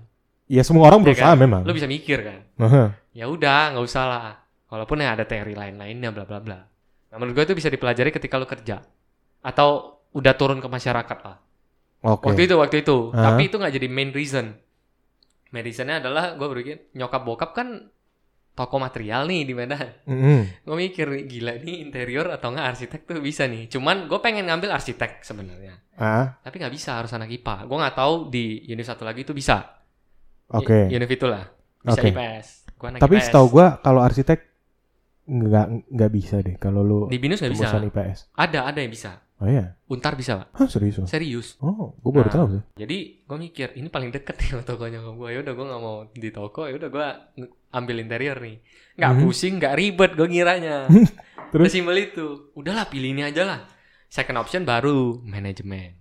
[0.49, 1.39] Iya semua orang Ya berusaha kan?
[1.39, 1.61] memang.
[1.63, 2.39] Lu bisa mikir kan.
[2.59, 2.83] Aha.
[3.11, 4.35] Ya udah, nggak usah lah.
[4.67, 6.59] Walaupun ya ada teori lain-lainnya bla bla bla.
[7.07, 8.81] Nah, menurut gua itu bisa dipelajari ketika lu kerja
[9.39, 9.69] atau
[10.11, 11.37] udah turun ke masyarakat lah.
[12.03, 12.27] Oke.
[12.27, 12.97] Waktu itu, waktu itu.
[13.11, 13.31] Ah.
[13.31, 14.51] Tapi itu nggak jadi main reason.
[15.49, 17.87] Main reasonnya adalah gue berpikir nyokap bokap kan
[18.53, 19.87] toko material nih di Medan.
[20.05, 20.41] Mm-mm.
[20.61, 23.65] Gue mikir gila nih interior atau nggak arsitek tuh bisa nih.
[23.67, 25.73] Cuman gue pengen ngambil arsitek sebenarnya.
[25.93, 27.65] Ah, Tapi nggak bisa harus anak IPA.
[27.65, 29.81] Gue nggak tahu di unit satu lagi itu bisa.
[30.47, 30.69] oke.
[30.85, 31.45] I- Unit itu lah.
[31.79, 32.09] Bisa Oke.
[32.09, 32.47] IPS.
[32.75, 33.25] Gua anak Tapi IPS.
[33.25, 34.39] setahu gua kalau arsitek
[35.23, 37.67] nggak nggak bisa deh kalau lu di binus nggak bisa.
[37.73, 38.19] IPS.
[38.35, 39.22] Ada, ada yang bisa.
[39.43, 39.75] Oh iya.
[39.85, 40.47] Untar bisa pak.
[40.55, 41.03] Hah serius?
[41.03, 41.59] Serius.
[41.59, 42.33] Oh, gue baru Nah.
[42.33, 42.61] tahu sih.
[42.79, 45.29] Jadi gue mikir ini paling deket nih sama tokonya gue.
[45.29, 46.63] Ya udah gue nggak mau di toko.
[46.63, 47.07] Ya udah gue
[47.69, 48.63] ambil interior nih.
[48.95, 49.19] Nggak Mhm.
[49.19, 50.87] pusing, nggak ribet gue ngiranya.
[51.51, 51.67] Terus?
[51.67, 52.27] Sesimpel itu.
[52.53, 53.61] Udahlah pilih ini aja lah.
[54.07, 55.97] second option baru manajemen.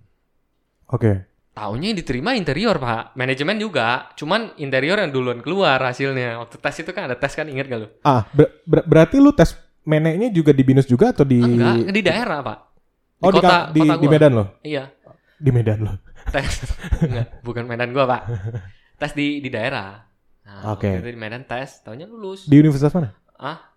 [0.86, 1.24] Oke.
[1.50, 4.12] Taunya yang diterima interior pak, manajemen juga.
[4.14, 6.36] Cuman interior yang duluan keluar hasilnya.
[6.38, 7.88] Waktu tes itu kan ada tes kan inget gak lu?
[8.02, 9.52] Ah, ber- ber- berarti lu tes
[9.82, 12.58] meneknya juga di Binus juga atau di Enggak, di daerah pak.
[13.22, 14.06] Di Oh, di, kota, ka- di, kota di.
[14.10, 14.44] Medan lo?
[14.60, 14.84] Iya,
[15.38, 15.92] Di Medan lo.
[16.28, 16.66] tes.
[17.06, 18.22] Enggak, bukan Medan gua pak.
[18.98, 20.02] Tes di di daerah.
[20.42, 20.90] Nah, Oke.
[20.90, 22.44] itu di Medan tes, taunya lulus.
[22.44, 23.14] Di universitas mana?
[23.38, 23.70] Ah,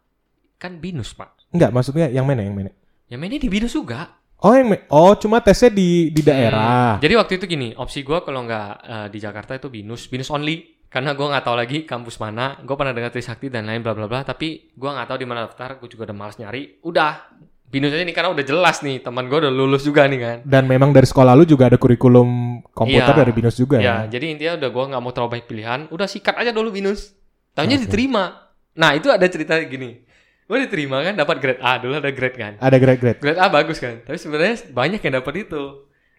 [0.58, 1.38] kan binus pak.
[1.54, 2.74] Enggak, maksudnya yang mana yang mana?
[3.06, 4.18] Ya mainnya di binus juga.
[4.38, 6.98] Oh, yang me- oh cuma tesnya di di daerah.
[6.98, 10.28] Hmm, Jadi waktu itu gini, opsi gua kalau nggak eh, di Jakarta itu binus, binus
[10.28, 10.74] only.
[10.86, 12.56] Karena gua nggak tahu lagi kampus mana.
[12.62, 14.22] Gue pernah dengar Trisakti dan lain bla bla bla.
[14.22, 15.76] Tapi gua nggak tahu di mana daftar.
[15.76, 16.80] Gue juga udah malas nyari.
[16.82, 17.36] Udah
[17.76, 20.38] binus aja nih karena udah jelas nih teman gua udah lulus juga nih kan.
[20.48, 22.28] Dan memang dari sekolah lu juga ada kurikulum
[22.72, 23.20] komputer Iya.
[23.20, 24.16] dari Binus juga Ya, ya.
[24.16, 25.80] jadi intinya udah gua nggak mau terlalu banyak pilihan.
[25.92, 27.12] Udah sikat aja dulu binus.
[27.52, 27.84] Taunya Oke.
[27.84, 28.48] diterima.
[28.76, 30.08] Nah itu ada cerita gini.
[30.46, 32.54] Gue diterima kan dapat grade A dulu ada grade kan.
[32.62, 33.18] Ada grade-grade.
[33.18, 34.06] Grade A bagus kan.
[34.06, 35.64] Tapi sebenarnya banyak yang dapat itu.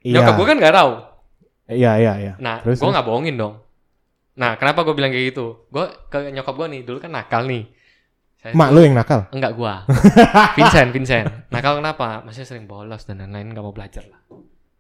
[0.03, 0.19] Iya.
[0.19, 0.92] Nyokap gue kan nggak tahu.
[1.71, 2.33] Iya, iya, iya.
[2.42, 3.62] Nah, gue nggak bohongin dong.
[4.35, 5.71] Nah, kenapa gue bilang kayak gitu?
[5.71, 7.71] Gue ke nyokap gue nih, dulu kan nakal nih.
[8.46, 9.26] Saya Mak lu yang nakal.
[9.35, 9.82] Enggak gua.
[10.56, 11.26] Vincent, Vincent.
[11.50, 12.22] Nakal kenapa?
[12.22, 14.22] Masih sering bolos dan lain-lain nggak mau belajar lah.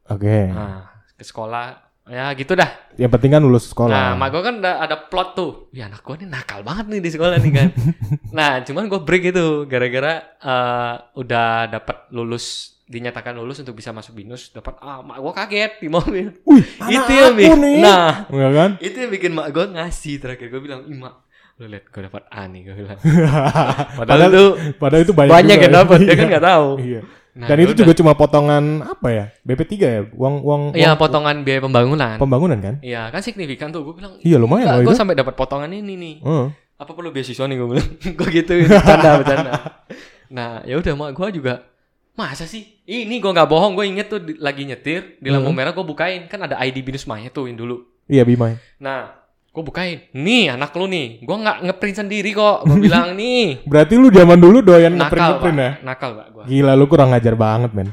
[0.06, 0.54] Oke.
[0.54, 0.86] Nah,
[1.18, 1.74] ke sekolah
[2.06, 2.70] ya gitu dah.
[2.94, 3.90] Yang penting kan lulus sekolah.
[3.90, 5.52] Nah, mak gue kan ada, ada plot tuh.
[5.74, 7.68] Ya anak gue nih nakal banget nih di sekolah nih kan.
[8.38, 14.14] nah, cuman gue break itu gara-gara eh, udah dapat lulus dinyatakan lulus untuk bisa masuk
[14.14, 17.76] binus dapat ah mak gue kaget di mobil Wih, itu yang bikin nih.
[17.82, 18.70] nah Enggak kan?
[18.78, 21.25] itu yang bikin mak gue ngasih terakhir gue bilang ih mak
[21.56, 22.98] lu lihat gue dapat A nih gue bilang
[23.96, 24.44] padahal, Padahal itu
[24.76, 25.78] Padahal itu banyak, banyak yang ya.
[25.78, 26.30] dapat dia kan Iya.
[26.30, 27.00] nggak tahu Iya.
[27.36, 27.80] Nah, Dan ya itu udah.
[27.82, 29.24] juga cuma potongan apa ya?
[29.42, 30.00] BP3 ya?
[30.10, 32.74] Uang uang Iya potongan biaya pembangunan pembangunan kan?
[32.80, 36.14] Iya kan signifikan tuh gue bilang Iya lumayan loh gue sampai dapat potongan ini nih
[36.20, 36.46] Heeh.
[36.76, 37.88] apa perlu beasiswa nih gue bilang
[38.18, 39.52] gue gitu bercanda bercanda
[40.28, 41.64] nah ya udah mak gue juga
[42.12, 45.56] masa sih ini gue nggak bohong gue inget tuh di- lagi nyetir di lampu Hmm.
[45.56, 48.56] merah gue bukain kan ada ID binus Maya tuh yang dulu Iya Bima.
[48.76, 49.15] nah
[49.56, 53.96] gue bukain nih anak lu nih gue nggak ngeprint sendiri kok gue bilang nih Berarti
[53.96, 55.70] lu zaman dulu doyan ngeprint ngeprint ya?
[55.80, 57.88] nakal pak gue Gila lu kurang ngajar banget men.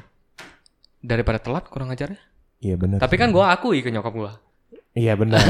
[0.99, 2.19] daripada telat kurang ajarnya
[2.60, 2.99] Iya benar.
[2.99, 4.32] tapi kan gue akui ke nyokap gue
[4.93, 5.39] Iya benar.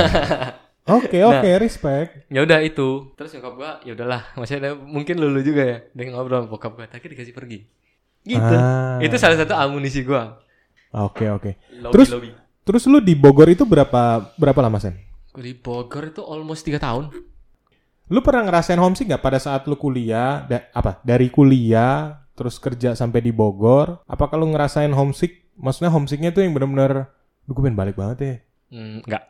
[0.85, 1.39] Oke Nah.
[1.39, 2.27] oke respect.
[2.27, 6.11] ya udah itu terus nyokap gue ya udahlah masih ada mungkin lulu juga ya dia
[6.11, 7.63] ngobrol sama bokap gue tapi dikasih pergi
[8.21, 8.99] gitu Ah.
[8.99, 10.21] itu salah satu amunisi gue
[10.93, 11.57] Oke oke.
[11.73, 12.29] lobby Terus- lobby
[12.63, 14.01] Terus lu di Bogor itu berapa
[14.33, 14.95] berapa lama sen?
[15.33, 17.09] Gue di Bogor itu almost 3 tahun.
[18.07, 20.45] Lu pernah ngerasain homesick nggak pada saat lu kuliah?
[20.45, 24.05] Da- apa dari kuliah terus kerja sampai di Bogor?
[24.05, 25.49] Apa kalau ngerasain homesick?
[25.53, 27.09] Maksudnya homesicknya tuh yang bener-bener,
[27.45, 28.35] "Duh, gue pengen balik banget ya.
[28.69, 29.23] Hmm, enggak.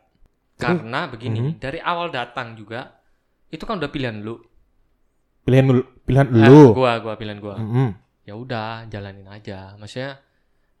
[0.54, 1.52] Karena begini, Mhm.
[1.58, 3.00] dari awal datang juga
[3.48, 4.40] itu kan udah pilihan lu.
[5.44, 6.72] Pilihan lu, pilihan Eh, lu.
[6.72, 7.60] gua, gua pilihan gua.
[7.60, 7.90] Mm-mm.
[8.24, 9.76] Ya udah, jalanin aja.
[9.76, 10.16] Maksudnya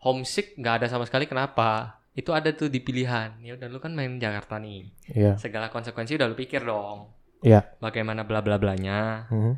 [0.00, 2.00] homesick nggak ada sama sekali kenapa?
[2.14, 3.42] Itu ada tuh di pilihan.
[3.42, 4.86] Ya udah lu kan main Jakarta nih.
[5.10, 5.34] Iya.
[5.36, 7.10] Segala konsekuensi udah lu pikir dong.
[7.42, 7.74] Iya.
[7.82, 9.26] Bagaimana bla bla blanya.
[9.28, 9.52] Mhm.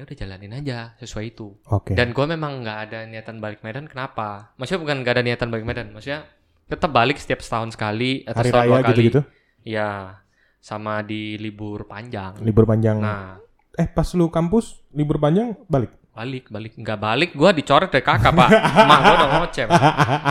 [0.00, 1.52] Ya udah jalanin aja sesuai itu.
[1.68, 1.92] Oke.
[1.92, 3.84] Dan gue memang nggak ada niatan balik Medan.
[3.84, 4.56] Kenapa?
[4.56, 5.92] Maksudnya bukan nggak ada niatan balik Medan.
[5.92, 6.24] Maksudnya
[6.64, 8.90] tetap balik setiap setahun sekali atau Hari setahun raya dua kali.
[8.96, 9.20] gitu-gitu.
[9.60, 9.90] Ya,
[10.56, 12.40] sama di libur panjang.
[12.40, 12.96] Libur panjang.
[12.96, 13.36] Nah,
[13.78, 15.94] Eh pas lu kampus libur panjang balik.
[16.20, 16.72] Balik, balik.
[16.76, 18.48] Nggak balik, gue dicoret dari kakak, Pak.
[18.84, 19.66] Mak gue udah ngoceh.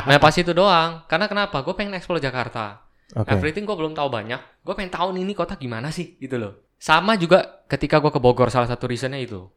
[0.06, 1.02] Nah, pas itu doang.
[1.10, 1.66] Karena kenapa?
[1.66, 2.86] Gue pengen explore Jakarta.
[3.18, 3.26] Oke.
[3.34, 4.38] Everything gue belum tahu banyak.
[4.62, 6.70] Gue pengen tahu nih, ini kota gimana sih, gitu loh.
[6.78, 9.50] Sama juga ketika gue ke Bogor, salah satu reasonnya itu.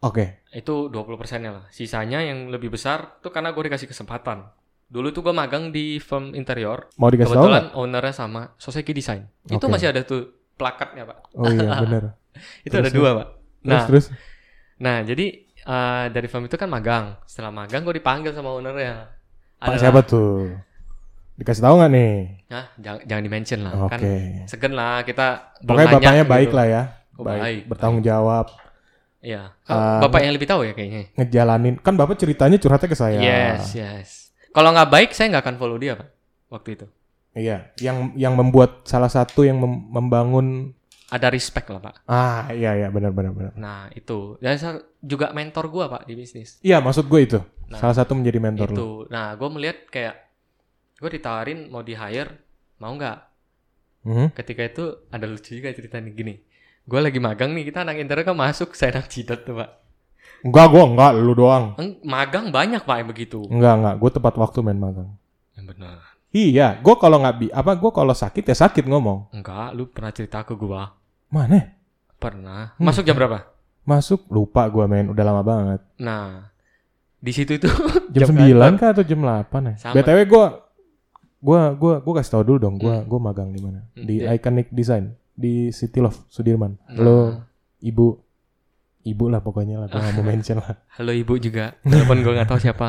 [0.00, 0.46] Oke.
[0.54, 1.64] Itu 20 persennya lah.
[1.68, 4.48] Sisanya yang lebih besar tuh karena gue dikasih kesempatan.
[4.88, 6.88] Dulu tuh gue magang di firm interior.
[6.96, 7.44] Mau dikasih tahu?
[7.44, 9.28] Kebetulan ownernya sama Soseki Design.
[9.44, 9.74] Itu Oke.
[9.76, 11.18] masih ada tuh plakatnya, Pak.
[11.36, 12.02] Oh iya bener.
[12.66, 13.28] Itu Terus, ada dua, Pak.
[13.28, 14.06] Terus Nah, terus.
[14.78, 17.20] Nah, jadi eh, dari firm itu kan magang.
[17.22, 19.12] Setelah magang gue dipanggil sama ownernya.
[19.58, 20.56] Pak Adalah- siapa tuh?
[21.36, 22.14] Dikasih tahu nggak nih?
[22.50, 23.72] Nah, jangan jangan di-mention lah.
[23.78, 23.90] Oke.
[23.92, 24.00] Kan
[24.50, 26.32] segen lah kita Pokoknya nanya bapaknya gitu.
[26.34, 26.82] baik lah ya.
[27.14, 27.40] Oh, baik.
[27.42, 28.46] baik, Bertanggung jawab.
[29.18, 29.42] Iya.
[29.66, 31.10] Ah, Bapak yang lebih tahu ya kayaknya.
[31.14, 31.74] Ngejalanin.
[31.78, 33.18] Kan bapak ceritanya curhatnya ke saya.
[33.18, 34.08] Yes, yes.
[34.50, 36.08] Kalau nggak baik saya nggak akan follow dia, Pak.
[36.50, 36.86] Waktu itu.
[37.34, 37.70] Iya.
[37.78, 40.74] Yang yang membuat salah satu yang mem- membangun.
[41.08, 41.94] Ada respect lah, Pak.
[42.04, 43.52] Ah iya iya benar benar benar.
[43.56, 44.36] Nah, itu.
[44.44, 44.60] Dan
[45.00, 46.60] juga mentor gua, Pak, di bisnis.
[46.60, 47.38] Iya maksud gue itu.
[47.72, 48.76] Nah, salah satu menjadi mentor lu.
[48.76, 48.88] itu.
[49.08, 50.14] Nah, gue melihat kayak
[51.00, 52.32] gue ditawarin mau di hire,
[52.76, 53.18] mau nggak?
[54.04, 54.26] Mhm.
[54.36, 56.34] Ketika itu ada lucu juga cerita nih gini.
[56.88, 59.70] Gue lagi magang nih, kita anak interior kan masuk, saya anak cidat tuh pak.
[60.44, 61.74] Enggak gue enggak lu doang.
[62.04, 63.40] Magang banyak pak yang begitu.
[63.48, 63.94] Enggak enggak.
[63.96, 65.10] Gue tepat waktu main magang.
[65.56, 66.07] Yang benar.
[66.28, 66.76] Iya.
[66.80, 69.32] Gue kalau nggak bi apa gue kalau sakit ya sakit ngomong.
[69.32, 70.82] Enggak, lu pernah cerita ke gue?
[71.28, 71.76] Mana?
[72.18, 72.76] Pernah.
[72.76, 72.84] Hmm.
[72.84, 73.48] Masuk jam berapa?
[73.82, 75.80] Masuk lupa gue main udah lama banget.
[75.96, 76.52] Nah,
[77.18, 77.68] di situ itu
[78.14, 78.72] Jam, Jam 9 kantor.
[78.76, 79.74] kah atau jam 8 ya?
[79.80, 79.94] Sama.
[79.96, 80.46] BTW gua
[81.38, 83.88] gua gua gua kasih tau dulu dong, gua gua magang di mana?
[83.96, 84.36] Hmm, Di iya.
[84.36, 86.76] Iconic Design di City Love Sudirman.
[86.84, 86.94] Nah.
[86.94, 87.16] Halo
[87.80, 88.27] Ibu.
[89.08, 90.74] Ibu lah pokoknya lah, gua nggak mau mention lah.
[90.96, 92.88] halo ibu juga walaupun gue nggak tahu siapa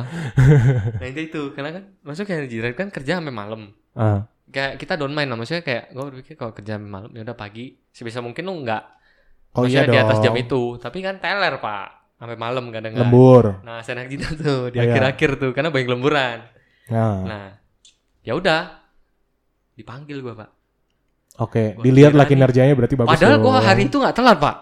[1.00, 4.96] nah itu itu karena kan maksudnya kayak jirat kan kerja sampai malam Ah, kayak kita
[4.96, 8.20] don't mind lah maksudnya kayak gue berpikir kalau kerja sampai malam ya udah pagi sebisa
[8.20, 8.84] mungkin lu nggak
[9.52, 9.94] oh iya maksudnya dong.
[9.94, 13.46] di atas jam itu tapi kan teler pak sampai malam kadang kan Lembur.
[13.62, 14.92] nah saya gitu tuh di Iya.
[14.92, 16.38] akhir-akhir tuh karena banyak lemburan
[16.90, 17.46] Nah, nah
[18.20, 18.82] ya udah
[19.74, 20.50] dipanggil gua pak
[21.40, 21.64] oke.
[21.76, 22.32] gua Dilihat lah nih.
[22.34, 23.10] kinerjanya berarti bagus.
[23.10, 23.62] padahal dong.
[23.62, 24.56] hari itu nggak telat pak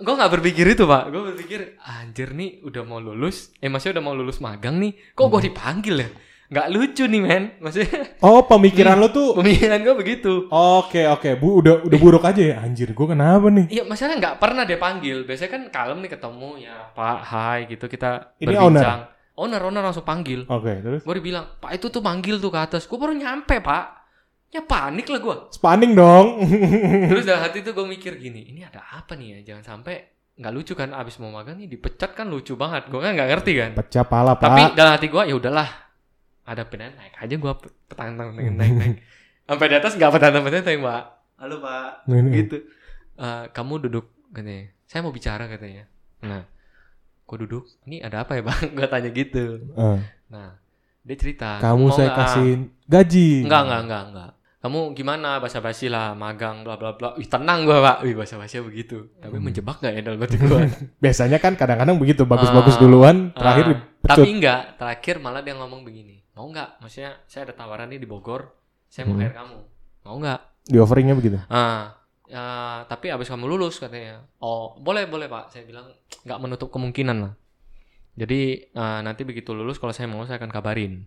[0.00, 1.08] gua nggak berpikir itu pak.
[1.08, 3.52] Gua berpikir anjir nih udah mau lulus.
[3.58, 4.92] Eh maksudnya udah mau lulus magang nih.
[5.12, 6.08] Kok gua dipanggil ya?
[6.46, 7.44] Nggak lucu nih men.
[7.58, 10.46] Maksudnya Oh, pemikiran lo tuh pemikiran gua begitu.
[10.48, 11.34] Oke oke.
[11.42, 12.56] Bu udah udah buruk aja ya?
[12.62, 13.66] Anjir gue kenapa nih?
[13.66, 15.26] Iya, maksudnya nggak pernah dia panggil.
[15.26, 17.90] Biasanya kan kalem nih ketemu ya Pak, hai gitu.
[17.90, 19.00] Kita Ini berbincang.
[19.36, 20.48] Owner, owner langsung panggil.
[20.48, 21.04] Oke terus?
[21.04, 22.88] Gue bilang, Pak itu tuh manggil tuh ke atas.
[22.88, 24.05] Gue baru nyampe Pak.
[24.48, 25.36] Ya panik lah gue.
[25.50, 26.40] spanning dong
[27.10, 29.52] Terus dalam hati tuh gue mikir gini, ini ada apa nih ya?
[29.52, 29.94] Jangan sampai
[30.36, 32.86] nggak lucu kan abis mau magang nih dipecat kan lucu banget.
[32.86, 33.70] Gue kan nggak ngerti kan.
[33.74, 35.68] pecah pala pak Tapi dalam hati gue ya udahlah.
[36.46, 37.52] Ada pilihan naik aja gue
[37.90, 38.96] petang naik naik naik.
[39.46, 41.02] Sampai di atas nggak petang petang Pak.
[41.36, 42.06] Halo Pak.
[42.08, 42.56] Gitu.
[43.16, 44.70] Eh, kamu duduk katanya.
[44.86, 45.84] Saya mau bicara katanya.
[46.22, 46.42] Nah,
[47.22, 47.66] kok duduk?
[47.84, 48.62] Ini ada apa ya bang?
[48.76, 49.44] Gue tanya gitu.
[49.74, 50.58] Eh, Nah,
[51.00, 51.58] dia cerita.
[51.58, 54.30] kamu mau saya kasih gaji Enggak, enggak, enggak, enggak.
[54.66, 57.14] Kamu gimana basa basi lah, magang, bla bla bla.
[57.14, 57.96] Wih tenang gua pak.
[58.02, 59.14] Wih basa basi begitu.
[59.16, 59.46] Tapi Hmm.
[59.46, 60.58] menjebak gak ya dalam hati gua?
[61.06, 64.60] biasanya kan kadang-kadang begitu bagus-bagus Ah, duluan terakhir Ah, dipecut tapi enggak.
[64.74, 66.18] Terakhir malah dia ngomong begini.
[66.34, 66.82] Mau enggak?
[66.82, 68.50] Maksudnya saya ada tawaran nih di Bogor.
[68.90, 69.22] Saya mau Hmm.
[69.22, 69.58] hire kamu.
[70.02, 70.40] Mau enggak?
[70.66, 71.94] di offeringnya begitu Ah,
[72.26, 72.42] ya,
[72.90, 74.26] tapi abis kamu lulus katanya.
[74.42, 75.54] Oh, boleh boleh pak.
[75.54, 75.86] Saya bilang
[76.26, 77.38] nggak menutup kemungkinan lah.
[78.18, 81.06] Jadi eh, nanti begitu lulus kalau saya mau saya akan kabarin.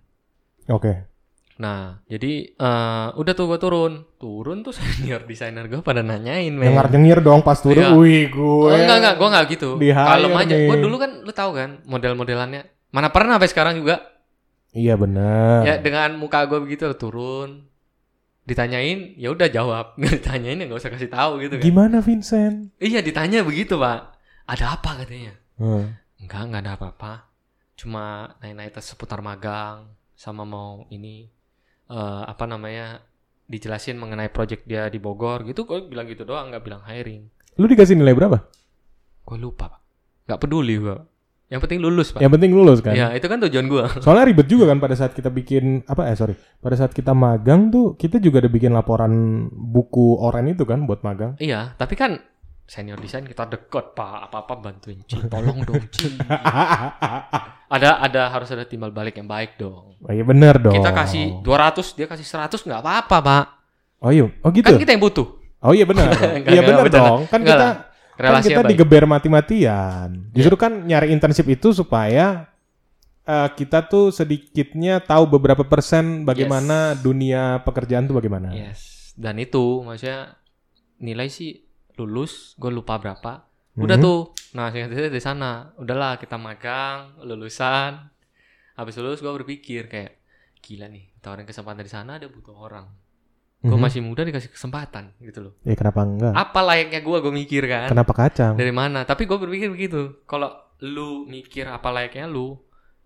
[0.69, 1.18] oke
[1.59, 6.71] Nah, jadi eh, udah tuh gue turun, turun tuh senior desainer gue pada nanyain, men.
[6.71, 7.91] dengar nyengir dong pas turun Iya.
[7.99, 9.69] wih gue Oh, enggak enggak, gue enggak gitu.
[9.75, 10.55] Kalem aja.
[10.55, 12.63] Gue dulu kan lu tahu kan model-modelannya.
[12.89, 13.99] Mana pernah sampai sekarang juga.
[14.69, 17.65] iya bener Ya dengan muka gue begitu turun,
[18.45, 19.85] ditanyain, ya udah jawab.
[19.99, 21.63] Nggak ditanyain ya nggak usah kasih tahu gitu kan.
[21.65, 24.15] gimana Vincent Iya ditanya begitu pak.
[24.47, 25.35] Ada apa katanya?
[25.59, 25.91] Hmm.
[26.17, 27.13] Enggak, enggak ada apa-apa.
[27.75, 31.27] Cuma naik-naik seputar magang sama mau ini
[31.89, 33.01] eh apa namanya
[33.49, 35.65] dijelasin mengenai project dia di Bogor gitu.
[35.65, 37.25] Gue bilang gitu doang, nggak bilang hiring.
[37.59, 38.39] lu dikasih nilai berapa
[39.25, 39.81] Gue lupa pak.
[40.29, 40.97] Nggak peduli gue.
[41.49, 42.21] Yang penting lulus pak.
[42.21, 43.83] yang penting lulus kan Ya itu kan tujuan gue.
[44.05, 47.73] Soalnya ribet juga kan pada saat kita bikin apa eh sorry pada saat kita magang
[47.73, 51.33] tuh kita juga ada bikin laporan buku oren itu kan buat magang.
[51.41, 52.21] iya, tapi kan
[52.69, 54.29] senior desain kita deket pak.
[54.29, 55.25] Apa-apa bantuin Cing.
[55.25, 56.21] Tolong dong Cing.
[57.69, 59.93] Ada ada harus ada timbal balik yang baik dong.
[60.01, 60.73] oh iya bener dong.
[60.73, 63.45] Kita kasih 200 dia kasih 100 nggak apa-apa pak.
[64.01, 64.73] Oh iya oh gitu.
[64.73, 65.37] Kan kita yang butuh.
[65.61, 66.09] Oh iya benar.
[66.17, 66.97] Enggak, iya bercanda.
[66.97, 67.21] dong.
[67.29, 67.73] Kan kita lah.
[68.17, 68.69] kan Relasi kita baik.
[68.73, 70.09] digeber mati-matian.
[70.33, 72.49] Justru kan nyari internship itu supaya
[73.21, 78.49] eh, kita tuh sedikitnya tahu beberapa persen bagaimana dunia pekerjaan tuh bagaimana.
[78.49, 79.13] Yes.
[79.13, 80.41] Dan itu maksudnya
[80.97, 81.68] nilai sih
[81.99, 83.43] lulus, gue lupa berapa.
[83.75, 84.03] Udah Mhm.
[84.03, 84.19] tuh.
[84.55, 85.51] Nah, singkat cerita di sana.
[85.75, 87.99] Udahlah kita magang, lulusan.
[88.75, 90.19] Habis lulus gue berpikir kayak
[90.59, 92.87] gila nih, tawarin kesempatan di sana ada butuh orang.
[93.59, 93.83] Gue Mhm.
[93.83, 95.53] masih muda dikasih kesempatan gitu loh.
[95.67, 96.31] Ya kenapa enggak?
[96.31, 97.91] Apa layaknya gue gue mikir kan?
[97.91, 98.55] Kenapa kacang?
[98.55, 99.03] Dari mana?
[99.03, 100.23] Tapi gue berpikir begitu.
[100.23, 100.47] Kalau
[100.79, 102.55] lu mikir apa layaknya lu,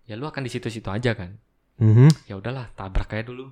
[0.06, 1.34] ya lu akan di situ-situ aja kan.
[1.82, 2.30] Mhm.
[2.30, 3.50] Ya udahlah, tabrak aja dulu.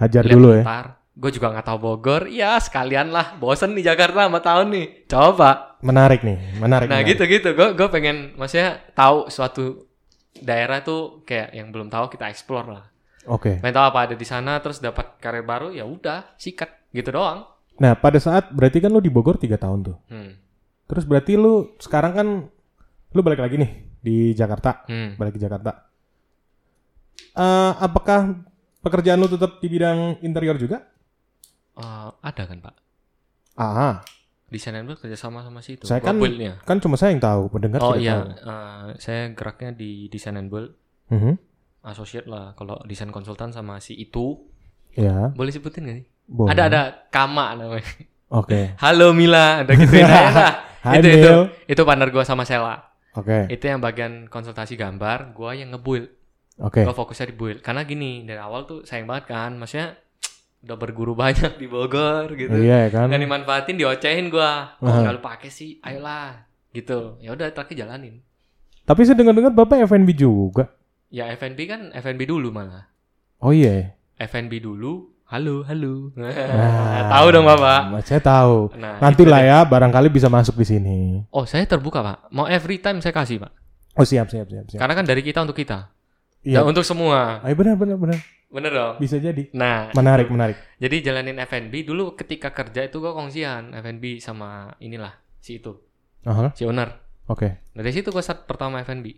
[0.00, 0.64] Hajar Lihat dulu ya.
[1.12, 2.24] Gue juga nggak tahu Bogor.
[2.26, 3.36] Ya sekalian lah.
[3.36, 4.86] Bosen di Jakarta sama tahun nih.
[5.06, 5.76] Coba.
[5.84, 6.88] Menarik nih, menarik.
[6.88, 7.18] Nah menarik.
[7.18, 7.52] gitu-gitu.
[7.52, 9.84] Gue gue pengen, maksudnya tahu suatu
[10.38, 12.84] daerah tuh kayak yang belum tahu kita explore lah.
[13.28, 13.60] Oke.
[13.60, 17.44] Pengen tahu apa ada di sana, terus dapat karir baru, ya udah sikat gitu doang.
[17.78, 19.96] Nah, pada saat berarti kan lu di Bogor tiga tahun tuh.
[20.08, 20.38] Hmm.
[20.88, 22.28] Terus berarti lu sekarang kan
[23.12, 23.70] lu balik lagi nih
[24.00, 25.14] di Jakarta, Hmm.
[25.18, 25.86] balik ke Jakarta.
[27.32, 28.44] Eh, apakah
[28.82, 30.84] pekerjaan lu tetap di bidang interior juga?
[31.74, 32.74] Eh, ada kan pak?
[33.54, 34.00] Ah,
[34.52, 35.84] and build kerja sama sama si itu.
[35.84, 36.60] Saya kan build-nya.
[36.62, 38.28] kan cuma saya yang tahu, pendengar Oh iya, tahu.
[38.44, 40.76] eh, saya geraknya di desain and build,
[41.08, 41.40] Mhm.
[41.82, 42.52] associate lah.
[42.52, 44.36] Kalau desain konsultan sama si itu,
[44.92, 46.06] Ya, boleh sebutin gak sih?
[46.28, 46.52] boleh.
[46.52, 47.88] Ada ada Kama namanya.
[48.28, 48.76] Oke.
[48.84, 50.04] Halo Mila, ada gitu ya.
[50.84, 51.40] Hai, itu, itu, Mil.
[51.64, 52.76] itu partner gua sama Sela.
[53.14, 53.48] Oke.
[53.48, 56.12] Itu yang bagian konsultasi gambar, gua yang ngebuild.
[56.58, 56.84] Oke.
[56.84, 57.58] Gua fokusnya di build.
[57.60, 59.96] Karena gini, dari awal tuh sayang banget kan, maksudnya
[60.62, 62.54] udah berguru banyak di Bogor gitu.
[62.54, 63.06] Iya ya kan?
[63.10, 64.78] Dan dimanfaatin, diocehin gua.
[64.78, 65.82] Kok nggak lu pakai sih?
[65.82, 67.18] Ayolah, gitu.
[67.18, 68.22] Ya udah, terakhir jalanin.
[68.86, 70.70] Tapi saya dengar-dengar Bapak F&B juga.
[71.10, 72.86] Ya F&B kan F&B dulu malah.
[73.42, 73.98] Oh iya.
[74.22, 75.10] F&B dulu.
[75.26, 76.12] Halo, halo.
[76.12, 78.04] Nah, tahu dong Bapak.
[78.04, 78.68] Saya tahu.
[78.76, 80.98] Nah, Nanti lah ya, barangkali bisa masuk di sini.
[81.32, 82.28] Oh, saya terbuka, Pak.
[82.30, 83.52] Mau every time saya kasih, Pak.
[83.92, 84.80] Oh siap, siap, siap, siap.
[84.80, 85.92] Karena kan dari kita untuk kita.
[86.44, 86.64] Iya.
[86.64, 87.44] Dan untuk semua.
[87.44, 88.18] Ayo benar, benar, benar.
[88.52, 88.94] Bener dong?
[88.98, 89.48] Bisa jadi.
[89.52, 90.60] Nah, Menarik, menarik.
[90.76, 95.72] jadi jalanin F&B dulu ketika kerja itu gue kongsian F&B sama inilah si itu,
[96.22, 97.00] Aha, si owner.
[97.26, 97.64] Oke.
[97.72, 99.08] Dari situ gue start pertama F&B.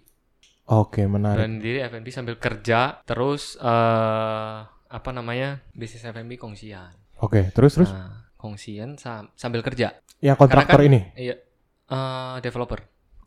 [0.67, 1.37] Oke, menarik.
[1.37, 6.95] Dan diri F&B sambil kerja, terus eh apa namanya bisnis F&B kongsian.
[7.19, 9.99] Oke, terus terus Nah, kongsian sam- sambil kerja.
[10.21, 11.11] yang kontraktor kan- ini.
[11.13, 11.37] Iya,
[11.85, 12.81] eh developer,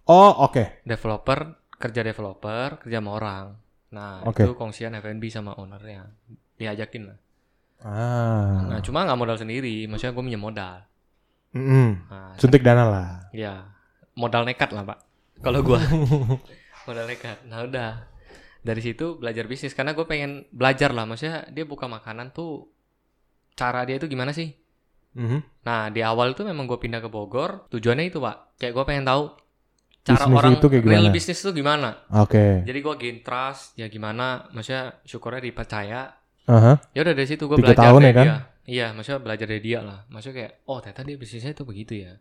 [0.04, 0.82] Oh, oke.
[0.82, 1.40] developer
[1.76, 3.46] kerja developer kerja sama orang.
[3.88, 4.44] Nah Oke.
[4.44, 6.08] itu kongsian F&B sama ownernya
[6.56, 7.18] diajakin lah.
[7.78, 8.82] Nah Ah.
[8.82, 10.82] cuma nggak modal sendiri, maksudnya gue minjem modal.
[11.54, 12.10] Mm-mm.
[12.10, 13.10] Nah, Suntik dana lah.
[13.32, 13.70] ya
[14.14, 15.00] modal nekat lah pak.
[15.40, 15.78] Kalau gue
[16.90, 17.46] modal nekat.
[17.46, 17.92] Nah udah
[18.60, 22.68] dari situ belajar bisnis karena gue pengen belajar lah, maksudnya dia buka makanan tuh
[23.54, 24.52] cara dia itu gimana sih?
[25.16, 25.64] Mhm.
[25.64, 29.06] Nah di awal itu memang gue pindah ke Bogor, tujuannya itu pak, kayak gue pengen
[29.06, 29.34] tahu
[30.08, 31.12] cara Bisnis orang itu kayak real gimana?
[31.12, 31.90] bisnis itu gimana.
[32.16, 32.46] Oke.
[32.64, 36.02] Jadi gue gain trust, ya gimana, maksudnya syukurnya dipercaya.
[36.48, 36.74] Aha.
[36.92, 38.26] Ya udah dari situ gue Tiga belajar tahun dari ya kan?
[38.26, 38.38] dia.
[38.68, 40.00] Iya, maksudnya belajar dari dia lah.
[40.08, 42.14] Maksudnya kayak, oh ternyata dia bisnisnya itu begitu ya.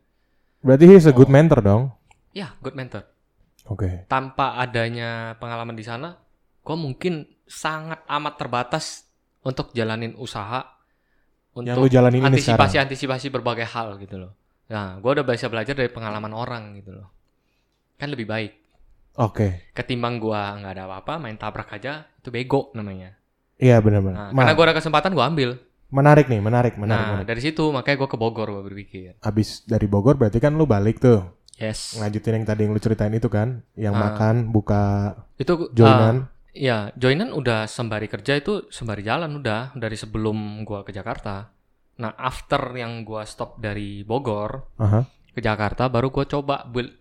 [0.61, 1.33] Berarti he's a good Oh.
[1.33, 1.83] mentor dong.
[2.31, 3.07] Ya, good mentor.
[3.65, 4.07] Oke.
[4.07, 6.15] Tanpa adanya pengalaman di sana,
[6.61, 9.07] gue mungkin sangat amat terbatas
[9.41, 10.75] untuk jalanin usaha
[11.55, 12.67] Yang lu untuk jalanin ini sekarang.
[12.69, 14.33] antisipasi-antisipasi berbagai hal gitu loh.
[14.67, 17.16] Nah, gue udah bisa belajar dari pengalaman orang gitu loh.
[17.97, 18.53] Kan lebih baik.
[19.17, 19.73] Oke.
[19.73, 23.17] Ketimbang gue nggak ada apa-apa, main tabrak aja, itu bego namanya.
[23.57, 24.13] Iya benar-benar.
[24.13, 25.51] Nah, Ma- karena gue ada kesempatan, gue ambil.
[25.87, 27.27] menarik nih, menarik, menarik, nah, menarik.
[27.27, 29.11] dari situ makanya gue ke Bogor gue berpikir.
[29.23, 31.23] Abis dari Bogor berarti kan lu balik tuh.
[31.57, 31.95] Yes.
[31.97, 34.11] Lanjutin yang tadi yang lu ceritain itu kan, yang Ah.
[34.11, 36.27] makan, buka Itu joinan.
[36.27, 41.53] eh, Iya, joinan udah sembari kerja itu sembari jalan udah dari sebelum gua ke Jakarta.
[41.97, 45.07] Nah, after yang gua stop dari Bogor Aha.
[45.31, 46.93] ke Jakarta baru gua coba build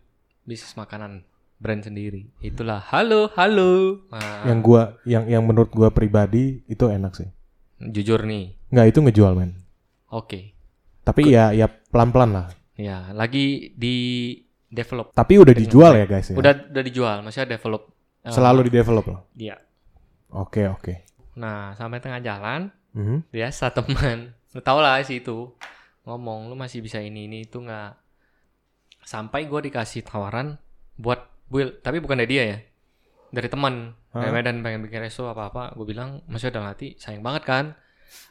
[0.45, 1.25] bisnis makanan
[1.57, 2.29] brand sendiri.
[2.39, 4.05] Itulah halo, halo.
[4.07, 7.29] Nah, Yang gua yang yang menurut gua pribadi itu enak sih.
[7.75, 8.55] jujur nih.
[8.71, 9.51] Nggak itu ngejual men.
[10.07, 10.55] Oke.
[11.03, 12.47] Tapi ya ya pelan-pelan lah.
[12.75, 13.95] Ya, lagi di
[14.65, 15.11] develop.
[15.11, 16.35] Tapi udah dijual ya guys ya.
[16.35, 17.91] Udah udah dijual, maksudnya develop.
[18.21, 19.21] eh, Selalu di develop loh.
[19.33, 19.59] Iya.
[20.31, 21.03] Oke oke.
[21.35, 23.27] Nah, sampai tengah jalan Mhm.
[23.27, 25.51] biasa teman lu tau lah sih itu
[26.03, 28.04] ngomong lu masih bisa ini ini itu nggak
[29.05, 30.57] sampai gue dikasih tawaran
[30.97, 32.57] buat build tapi bukan dari dia ya
[33.29, 34.31] dari teman dari?
[34.33, 37.65] Medan pengen bikin resto apa apa gue bilang masih ada hati sayang banget kan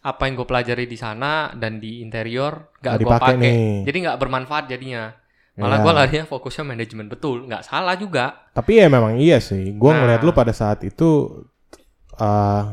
[0.00, 4.64] apa yang gue pelajari di sana dan di interior gak gue pakai jadi nggak bermanfaat
[4.66, 5.12] jadinya
[5.54, 5.84] malah Iya.
[5.86, 9.70] gue larinya fokusnya manajemen betul nggak salah juga Tapi ya memang iya sih.
[9.74, 10.02] Gua Nah.
[10.02, 11.30] ngeliat lu pada saat itu
[12.16, 12.64] eh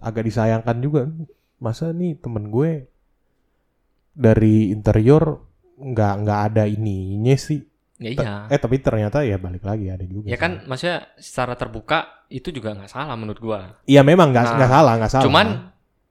[0.00, 1.02] agak disayangkan juga.
[1.60, 2.88] Masa nih temen gue
[4.12, 5.40] dari interior
[5.84, 7.60] nggak nggak ada ininya sih.
[7.98, 10.26] ya iya Eh tapi ternyata ya balik lagi ada juga.
[10.26, 14.66] ya kan maksudnya secara terbuka itu juga nggak salah menurut gue Iya memang nggak Nah,
[14.66, 15.24] salah nggak salah.
[15.24, 15.46] Cuman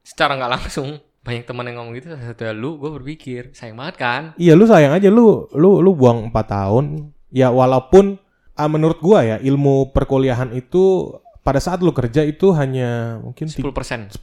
[0.02, 0.88] secara nggak langsung
[1.26, 4.92] banyak teman yang ngomong gitu satu lu gue berpikir sayang banget kan Iya lu sayang
[4.92, 6.86] aja lu lu lu buang 4 tahun.
[7.30, 8.16] Ya walaupun
[8.54, 14.12] ah, menurut gua ya ilmu perkuliahan itu pada saat lu kerja itu hanya mungkin 10%
[14.14, 14.16] 10%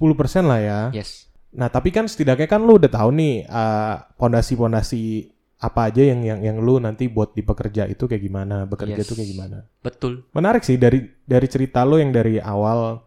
[0.43, 0.81] lah ya.
[0.95, 6.23] yes Nah, tapi kan setidaknya kan lu udah tahu nih ah, pondasi-pondasi apa aja yang
[6.23, 9.11] yang yang lu nanti buat di pekerja itu kayak gimana, bekerja Yes.
[9.11, 9.59] kayak gimana.
[9.83, 13.03] betul Menarik sih dari dari cerita lu yang dari awal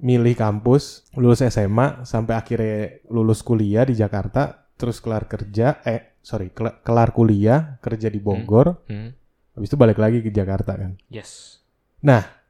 [0.00, 6.50] milih kampus, lulus SMA sampai akhirnya lulus kuliah di Jakarta, terus kelar kerja, eh sorry,
[6.50, 9.12] kela- kelar kuliah, kerja di Bogor, Hmm,
[9.52, 10.98] habis itu balik lagi ke Jakarta kan.
[11.06, 11.60] yes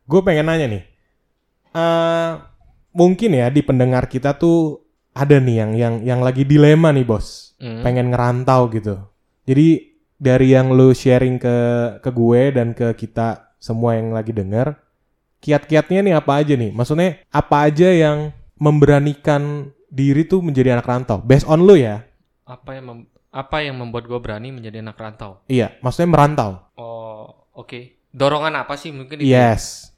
[0.02, 0.82] Gue pengen nanya nih,
[1.72, 2.30] eh
[2.92, 4.80] mungkin ya di pendengar kita tuh
[5.12, 8.96] ada nih yang yang yang lagi dilema nih bos, Hmm, pengen ngerantau gitu.
[9.42, 9.68] Jadi
[10.16, 11.56] dari yang lu sharing ke
[11.98, 14.74] ke gue dan ke kita semua yang lagi denger,
[15.38, 16.70] kiat-kiatnya nih apa aja nih?
[16.70, 19.42] Maksudnya apa aja yang memberanikan
[19.86, 21.18] diri tuh menjadi anak rantau?
[21.20, 22.06] Based on lu ya?
[22.42, 26.68] apa yang mem- apa yang membuat gue berani menjadi anak rantau Iya, maksudnya merantau.
[26.74, 29.94] oh oke dorongan apa sih mungkin itu Yes.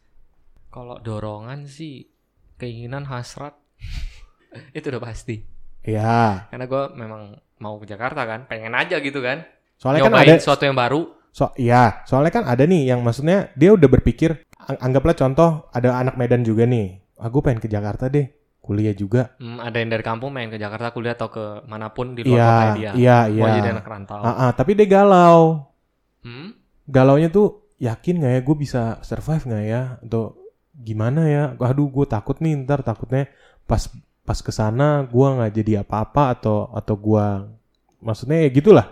[0.69, 2.07] kalau dorongan sih
[2.55, 3.59] keinginan hasrat
[4.77, 5.43] itu udah pasti
[5.83, 6.47] Iya.
[6.47, 7.23] karena gue memang
[7.63, 9.45] mau ke Jakarta kan pengen aja gitu kan
[9.79, 11.03] Soalnya kan nyobain ada sesuatu yang baru
[11.35, 15.99] So, iya, soalnya kan ada nih yang maksudnya dia udah berpikir, ang- anggaplah contoh ada
[15.99, 18.31] anak Medan juga nih, aku pengen ke Jakarta deh,
[18.63, 19.35] kuliah juga.
[19.43, 22.39] Hmm, ada yang dari kampung main ke Jakarta kuliah atau ke mana pun di luar
[22.39, 23.55] Iya, kota dia iya, mau iya.
[23.59, 25.67] jadi anak rantau Ah, ah, tapi dia galau.
[26.23, 26.55] Hmm?
[26.87, 30.39] Galaunya tuh yakin nggak ya gue bisa survive nggak ya atau
[30.75, 33.27] gimana ya aduh gue takut nih ntar takutnya
[33.67, 33.83] pas
[34.25, 37.27] pas ke sana gue nggak jadi apa-apa atau atau gue
[38.01, 38.87] maksudnya ya gitulah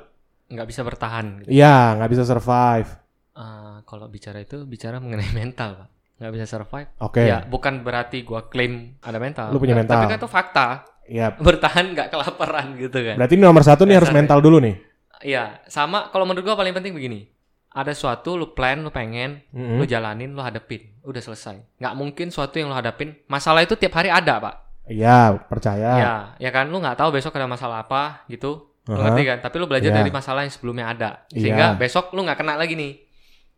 [0.46, 1.48] nggak bisa bertahan gitu.
[1.50, 2.88] Iya nggak bisa survive
[3.32, 5.88] Eh, kalau bicara itu bicara mengenai mental pak
[6.20, 9.96] nggak bisa survive oke ya bukan berarti gua klaim ada mental Lu punya Nggak, mental.
[9.98, 10.66] tapi kan itu fakta
[11.08, 14.76] ya bertahan nggak kelaparan gitu kan berarti ini nomor satu nih harus mental dulu nih
[15.22, 17.30] Iya, sama kalau menurut gua paling penting begini.
[17.70, 19.78] Ada suatu lu plan, lu pengen, Mm-mm.
[19.78, 20.98] lu jalanin, lu hadapin.
[21.06, 21.78] Udah selesai.
[21.78, 24.54] Nggak mungkin suatu yang lu hadapin, masalah itu tiap hari ada, Pak.
[24.82, 28.66] Iya percaya Ya, ya kan lu nggak tahu besok ada masalah apa gitu.
[28.90, 29.14] Lu Aha.
[29.14, 29.38] ngerti kan?
[29.38, 29.98] Tapi lu belajar Iya.
[30.02, 31.10] dari masalah yang sebelumnya ada.
[31.30, 31.78] Sehingga Iya.
[31.78, 32.92] besok lu nggak kena lagi nih.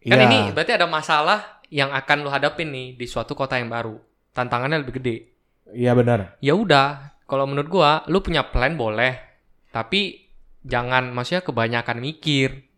[0.04, 0.26] Kan Iya.
[0.28, 1.40] ini berarti ada masalah
[1.72, 3.96] yang akan lu hadapin nih di suatu kota yang baru.
[4.32, 5.16] Tantangannya lebih gede.
[5.74, 9.16] iya benar Ya udah, kalau menurut gua lu punya plan boleh,
[9.72, 10.28] tapi
[10.60, 12.68] jangan maksudnya kebanyakan mikir.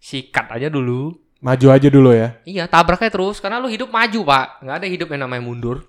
[0.00, 1.12] Sikat aja dulu.
[1.40, 4.60] maju aja dulu ya Iya, tabraknya terus karena lu hidup maju, Pak.
[4.60, 5.88] nggak ada hidup yang namanya mundur.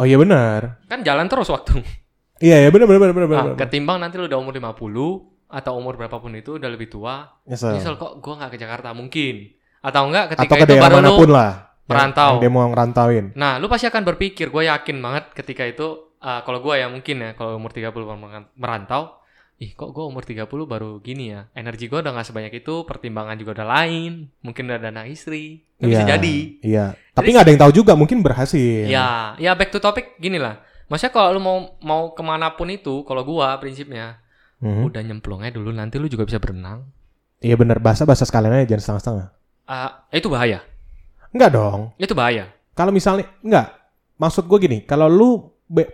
[0.00, 1.84] Oh iya benar Kan jalan terus waktu.
[2.40, 4.80] iya iya benar benar benar benar Nah, ketimbang nanti lu udah umur 50
[5.50, 7.28] atau umur berapapun itu udah lebih tua.
[7.44, 7.76] Nyesel.
[7.76, 9.50] Misal kok gua nggak ke Jakarta mungkin.
[9.82, 11.52] Atau enggak atau ketika ke itu daerah baru lu lah
[11.84, 12.30] merantau.
[12.30, 15.86] yang dia mau ngerantauin Nah, lu pasti akan berpikir, gue yakin banget ketika itu,
[16.16, 19.19] uh, kalau gue ya mungkin ya, kalau umur 30 mer- merantau,
[19.60, 23.36] ih kok gue umur 30 baru gini ya, energi gue udah gak sebanyak itu, pertimbangan
[23.36, 26.36] juga udah lain, mungkin udah ada anak istri, nggak bisa Iya, jadi.
[26.60, 30.40] iya tapi nggak ada yang tahu juga mungkin berhasil Ya, ya back to topic gini
[30.40, 30.64] lah.
[30.88, 34.18] Maksudnya kalau lu mau mau ke mana pun itu, kalau gua prinsipnya,
[34.58, 34.88] Mhm.
[34.88, 36.88] udah nyemplung aja dulu, nanti lu juga bisa berenang.
[37.38, 39.28] iya benar bahasa bahasa sekalian aja jangan setengah-setengah
[39.64, 40.60] Ah, itu bahaya,
[41.30, 42.48] Enggak dong itu bahaya.
[42.72, 43.76] kalau misalnya enggak
[44.16, 45.28] maksud gue gini kalau lu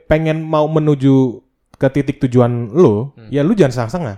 [0.05, 1.43] pengen mau menuju
[1.77, 3.29] ke titik tujuan lu Hmm.
[3.29, 4.17] ya lu jangan setengah-setengah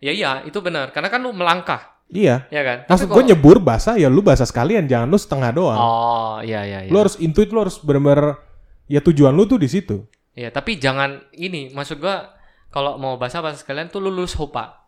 [0.00, 2.78] Ya iya, itu benar, karena kan lu melangkah, iya ya kan?
[2.88, 6.78] maksud gue nyebur basah ya lu basah sekalian jangan lu setengah doang Oh, iya iya
[6.84, 6.90] iya.
[6.90, 8.40] lu harus intuit lu harus benar-benar
[8.86, 12.32] ya tujuan lu tuh di situ Ya, tapi jangan ini, maksud gua
[12.70, 14.86] kalau mau bahasa bahasa sekalian tuh lu lulus hopa.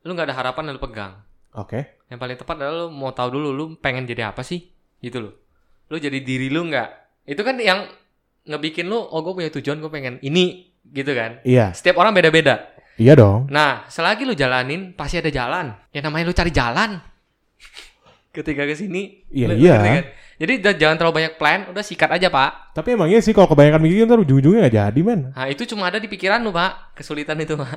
[0.00, 1.12] Lu nggak ada harapan yang lu pegang.
[1.50, 4.70] oke Yang paling tepat adalah lu mau tahu dulu lu pengen jadi apa sih?
[5.02, 5.34] Gitu loh.
[5.90, 6.88] Lu jadi diri lu nggak?
[7.26, 7.90] Itu kan yang
[8.46, 11.38] ngebikin lu, oh gue punya tujuan, gue pengen ini, gitu kan?
[11.42, 12.68] iya Setiap orang beda-beda.
[12.94, 15.70] iya dong Nah, selagi lu jalanin, pasti ada jalan.
[15.90, 16.90] Yang namanya lu cari jalan.
[18.28, 19.76] Ketika ke sini, Iya, iya.
[19.78, 20.04] kan?
[20.38, 22.70] Jadi udah jangan terlalu banyak plan, udah sikat aja, Pak.
[22.72, 25.86] tapi emang iya sih kalau kebanyakan mikir ntar ujung-ujungnya gak jadi men Nah, itu cuma
[25.86, 26.94] ada di pikiran lu, Pak.
[26.94, 27.74] Kesulitan itu, Pak.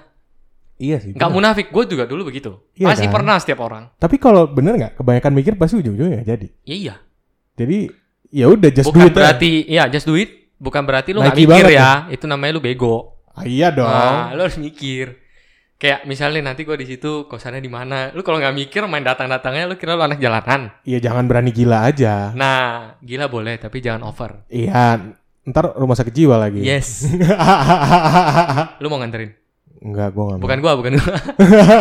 [0.78, 2.62] iya sih Gak munafik, gue juga dulu begitu.
[2.76, 3.14] Iya Pasti kan?
[3.16, 3.90] pernah setiap orang.
[3.96, 6.96] tapi kalau bener nggak kebanyakan mikir pasti ujung-ujungnya gak jadi Ya iya.
[7.56, 7.78] jadi
[8.30, 9.18] ya udah just do Bukan it aja.
[9.18, 10.41] berarti, iya just do it.
[10.62, 11.92] Bukan berarti lu gak Nike mikir banget ya.
[12.14, 13.18] Itu namanya lu bego.
[13.34, 15.18] Ah, iya dong Nah, lu harus mikir.
[15.82, 18.14] Kayak misalnya nanti gue di situ kosannya di mana.
[18.14, 20.70] Lu kalau nggak mikir main datang-datangnya lu kira lu anak jalanan.
[20.86, 22.30] Iya jangan berani gila aja.
[22.38, 24.46] Nah, gila boleh tapi jangan over.
[24.54, 25.02] Iya,
[25.50, 26.62] ntar rumah sakit jiwa lagi.
[26.62, 27.10] Yes.
[28.82, 29.34] lu mau nganterin?
[29.82, 30.46] Enggak, gua nggak mau.
[30.46, 31.18] Bukan gua, bukan gua.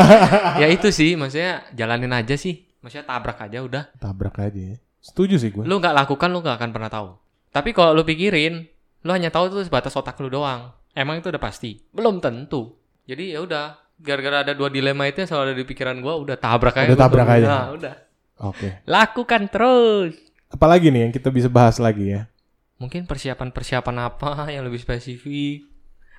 [0.64, 2.64] ya itu sih, maksudnya jalanin aja sih.
[2.80, 3.92] Maksudnya tabrak aja udah.
[4.00, 4.56] Tabrak aja.
[4.56, 4.76] ya.
[5.04, 5.64] Setuju sih gue.
[5.68, 7.08] Lu nggak lakukan lu nggak akan pernah tahu.
[7.51, 8.62] Tapi kalau lu pikirin,
[9.01, 10.70] lu hanya tahu itu sebatas otak lu doang.
[10.90, 11.82] Emang itu udah pasti?
[11.90, 12.78] Belum tentu.
[13.05, 16.36] Jadi ya udah, gara-gara ada dua dilema itu yang selalu ada di pikiran gua, udah
[16.36, 16.86] tabrak aja.
[16.88, 17.46] Udah tabrak aja.
[17.46, 17.94] Nah, udah.
[18.40, 18.68] Oke.
[18.86, 20.14] Lakukan terus.
[20.46, 22.26] Apalagi nih yang kita bisa bahas lagi ya?
[22.78, 25.66] Mungkin persiapan-persiapan apa yang lebih spesifik?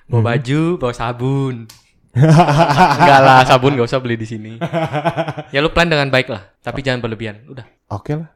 [0.06, 0.26] Bawa Mhm.
[0.28, 1.54] baju, bawa sabun.
[3.00, 4.52] Enggak lah, sabun gak usah beli di sini.
[5.48, 7.40] ya lu plan dengan baik lah, tapi jangan berlebihan.
[7.48, 7.64] Udah.
[7.88, 8.28] Oke lah.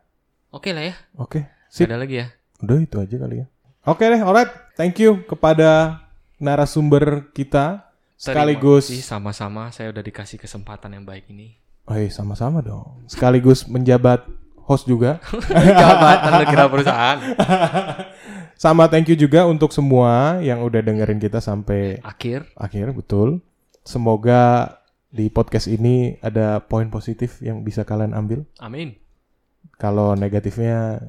[0.48, 0.94] Oke lah ya.
[1.20, 1.44] Oke.
[1.68, 1.84] Sip.
[1.86, 2.26] ada lagi ya.
[2.62, 3.46] Udah itu aja kali ya.
[3.86, 4.50] Oke deh, alright.
[4.74, 6.02] Thank you kepada
[6.36, 11.56] narasumber kita sekaligus sama-sama saya udah dikasih kesempatan yang baik ini.
[11.86, 13.06] Oh iya, sama-sama dong.
[13.06, 14.26] Sekaligus menjabat
[14.66, 15.22] host juga.
[15.80, 17.18] Jabatan kira perusahaan.
[18.56, 22.48] Sama thank you juga untuk semua yang udah dengerin kita sampai Akhir.
[22.56, 23.44] akhir, betul.
[23.84, 24.72] Semoga
[25.12, 28.48] di podcast ini ada poin positif yang bisa kalian ambil.
[28.56, 28.96] Amin.
[29.76, 31.04] Kalau negatifnya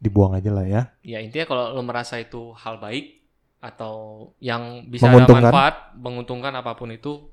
[0.00, 0.82] dibuang aja lah ya.
[1.04, 3.20] Ya intinya kalau lu merasa itu hal baik
[3.60, 3.94] atau
[4.40, 5.52] yang bisa ada Menguntungkan.
[5.52, 7.28] manfaat, menguntungkan apa pun itu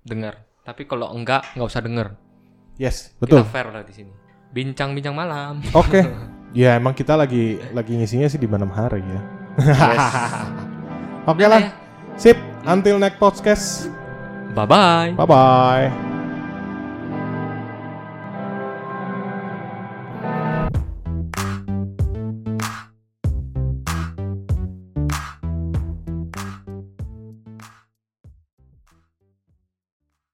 [0.00, 0.42] dengar.
[0.64, 2.16] Tapi kalau enggak, nggak usah denger.
[2.80, 3.44] Yes, betul.
[3.44, 4.12] Kita fair lah di sini.
[4.50, 5.60] Bincang-bincang malam.
[5.72, 6.02] Oke.
[6.56, 9.20] Ya emang kita lagi lagi ngisinya sih di malam hari ya.
[9.60, 10.00] Yes.
[11.28, 11.60] Oke Udah lah.
[11.60, 11.70] ya.
[12.16, 12.40] Sip.
[12.64, 13.92] Until next podcast.
[14.56, 15.12] Bye bye.
[15.12, 16.07] Bye bye.